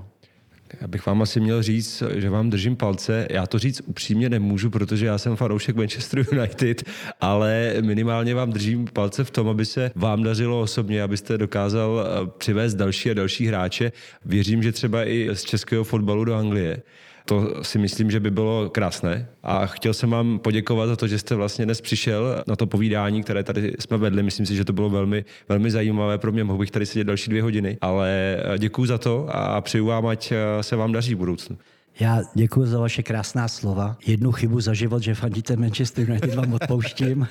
[0.82, 3.28] Já bych vám asi měl říct, že vám držím palce.
[3.30, 6.84] Já to říct upřímně nemůžu, protože já jsem fanoušek Manchester United,
[7.22, 12.32] ale minimálně vám držím palce v tom, aby se vám dařilo osobně, abyste dokázal eh,
[12.38, 13.92] přivést další a další hráče.
[14.26, 16.82] Věřím, že třeba i z českého fotbalu do Anglie.
[17.26, 19.28] To si myslím, že by bylo krásné.
[19.44, 23.24] A chtěl jsem vám poděkovat za to, že jste vlastně dnes přišel na to povídání,
[23.24, 24.24] které tady jsme vedli.
[24.24, 26.44] Myslím si, že to bylo velmi, velmi zajímavé pro mě.
[26.44, 30.34] Mohl bych tady sedět další dvě hodiny, ale děkuji za to a přeju vám, ať
[30.62, 31.58] se vám daří v budoucnu.
[32.00, 33.98] Já děkuji za vaše krásná slova.
[34.06, 37.28] Jednu chybu za život, že fandíte Manchester United, vám odpouštím.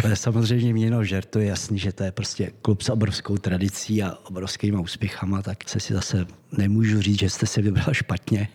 [0.00, 2.88] to je samozřejmě mě jenom žert, to je jasný, že to je prostě klub s
[2.88, 6.26] obrovskou tradicí a obrovskými úspěchama, tak se si zase
[6.58, 8.48] nemůžu říct, že jste se vybral špatně.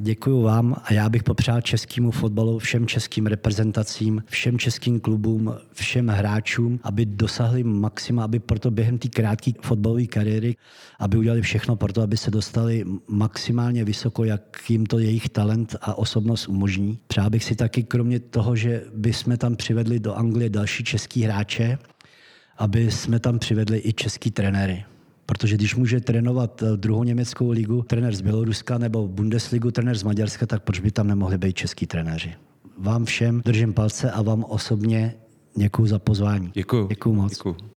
[0.00, 6.08] Děkuji vám a já bych popřál českému fotbalu, všem českým reprezentacím, všem českým klubům, všem
[6.08, 10.56] hráčům, aby dosahli maxima, aby proto během té krátké fotbalové kariéry,
[10.98, 15.76] aby udělali všechno pro to, aby se dostali maximálně vysoko, jak jim to jejich talent
[15.80, 16.98] a osobnost umožní.
[17.06, 21.78] Přál bych si taky, kromě toho, že bychom tam přivedli do Anglie další český hráče,
[22.58, 24.84] aby jsme tam přivedli i český trenéry.
[25.26, 30.02] Protože když může trénovat eh, druhou německou ligu trenér z Běloruska nebo Bundesligu trenér z
[30.02, 32.34] Maďarska, tak proč by tam nemohli být český trenéři?
[32.78, 35.14] Vám všem držím palce a vám osobně
[35.56, 36.50] děkuji za pozvání.
[36.54, 36.86] Děkuji.
[36.86, 37.32] Děkuji moc.
[37.32, 37.75] Děkuji.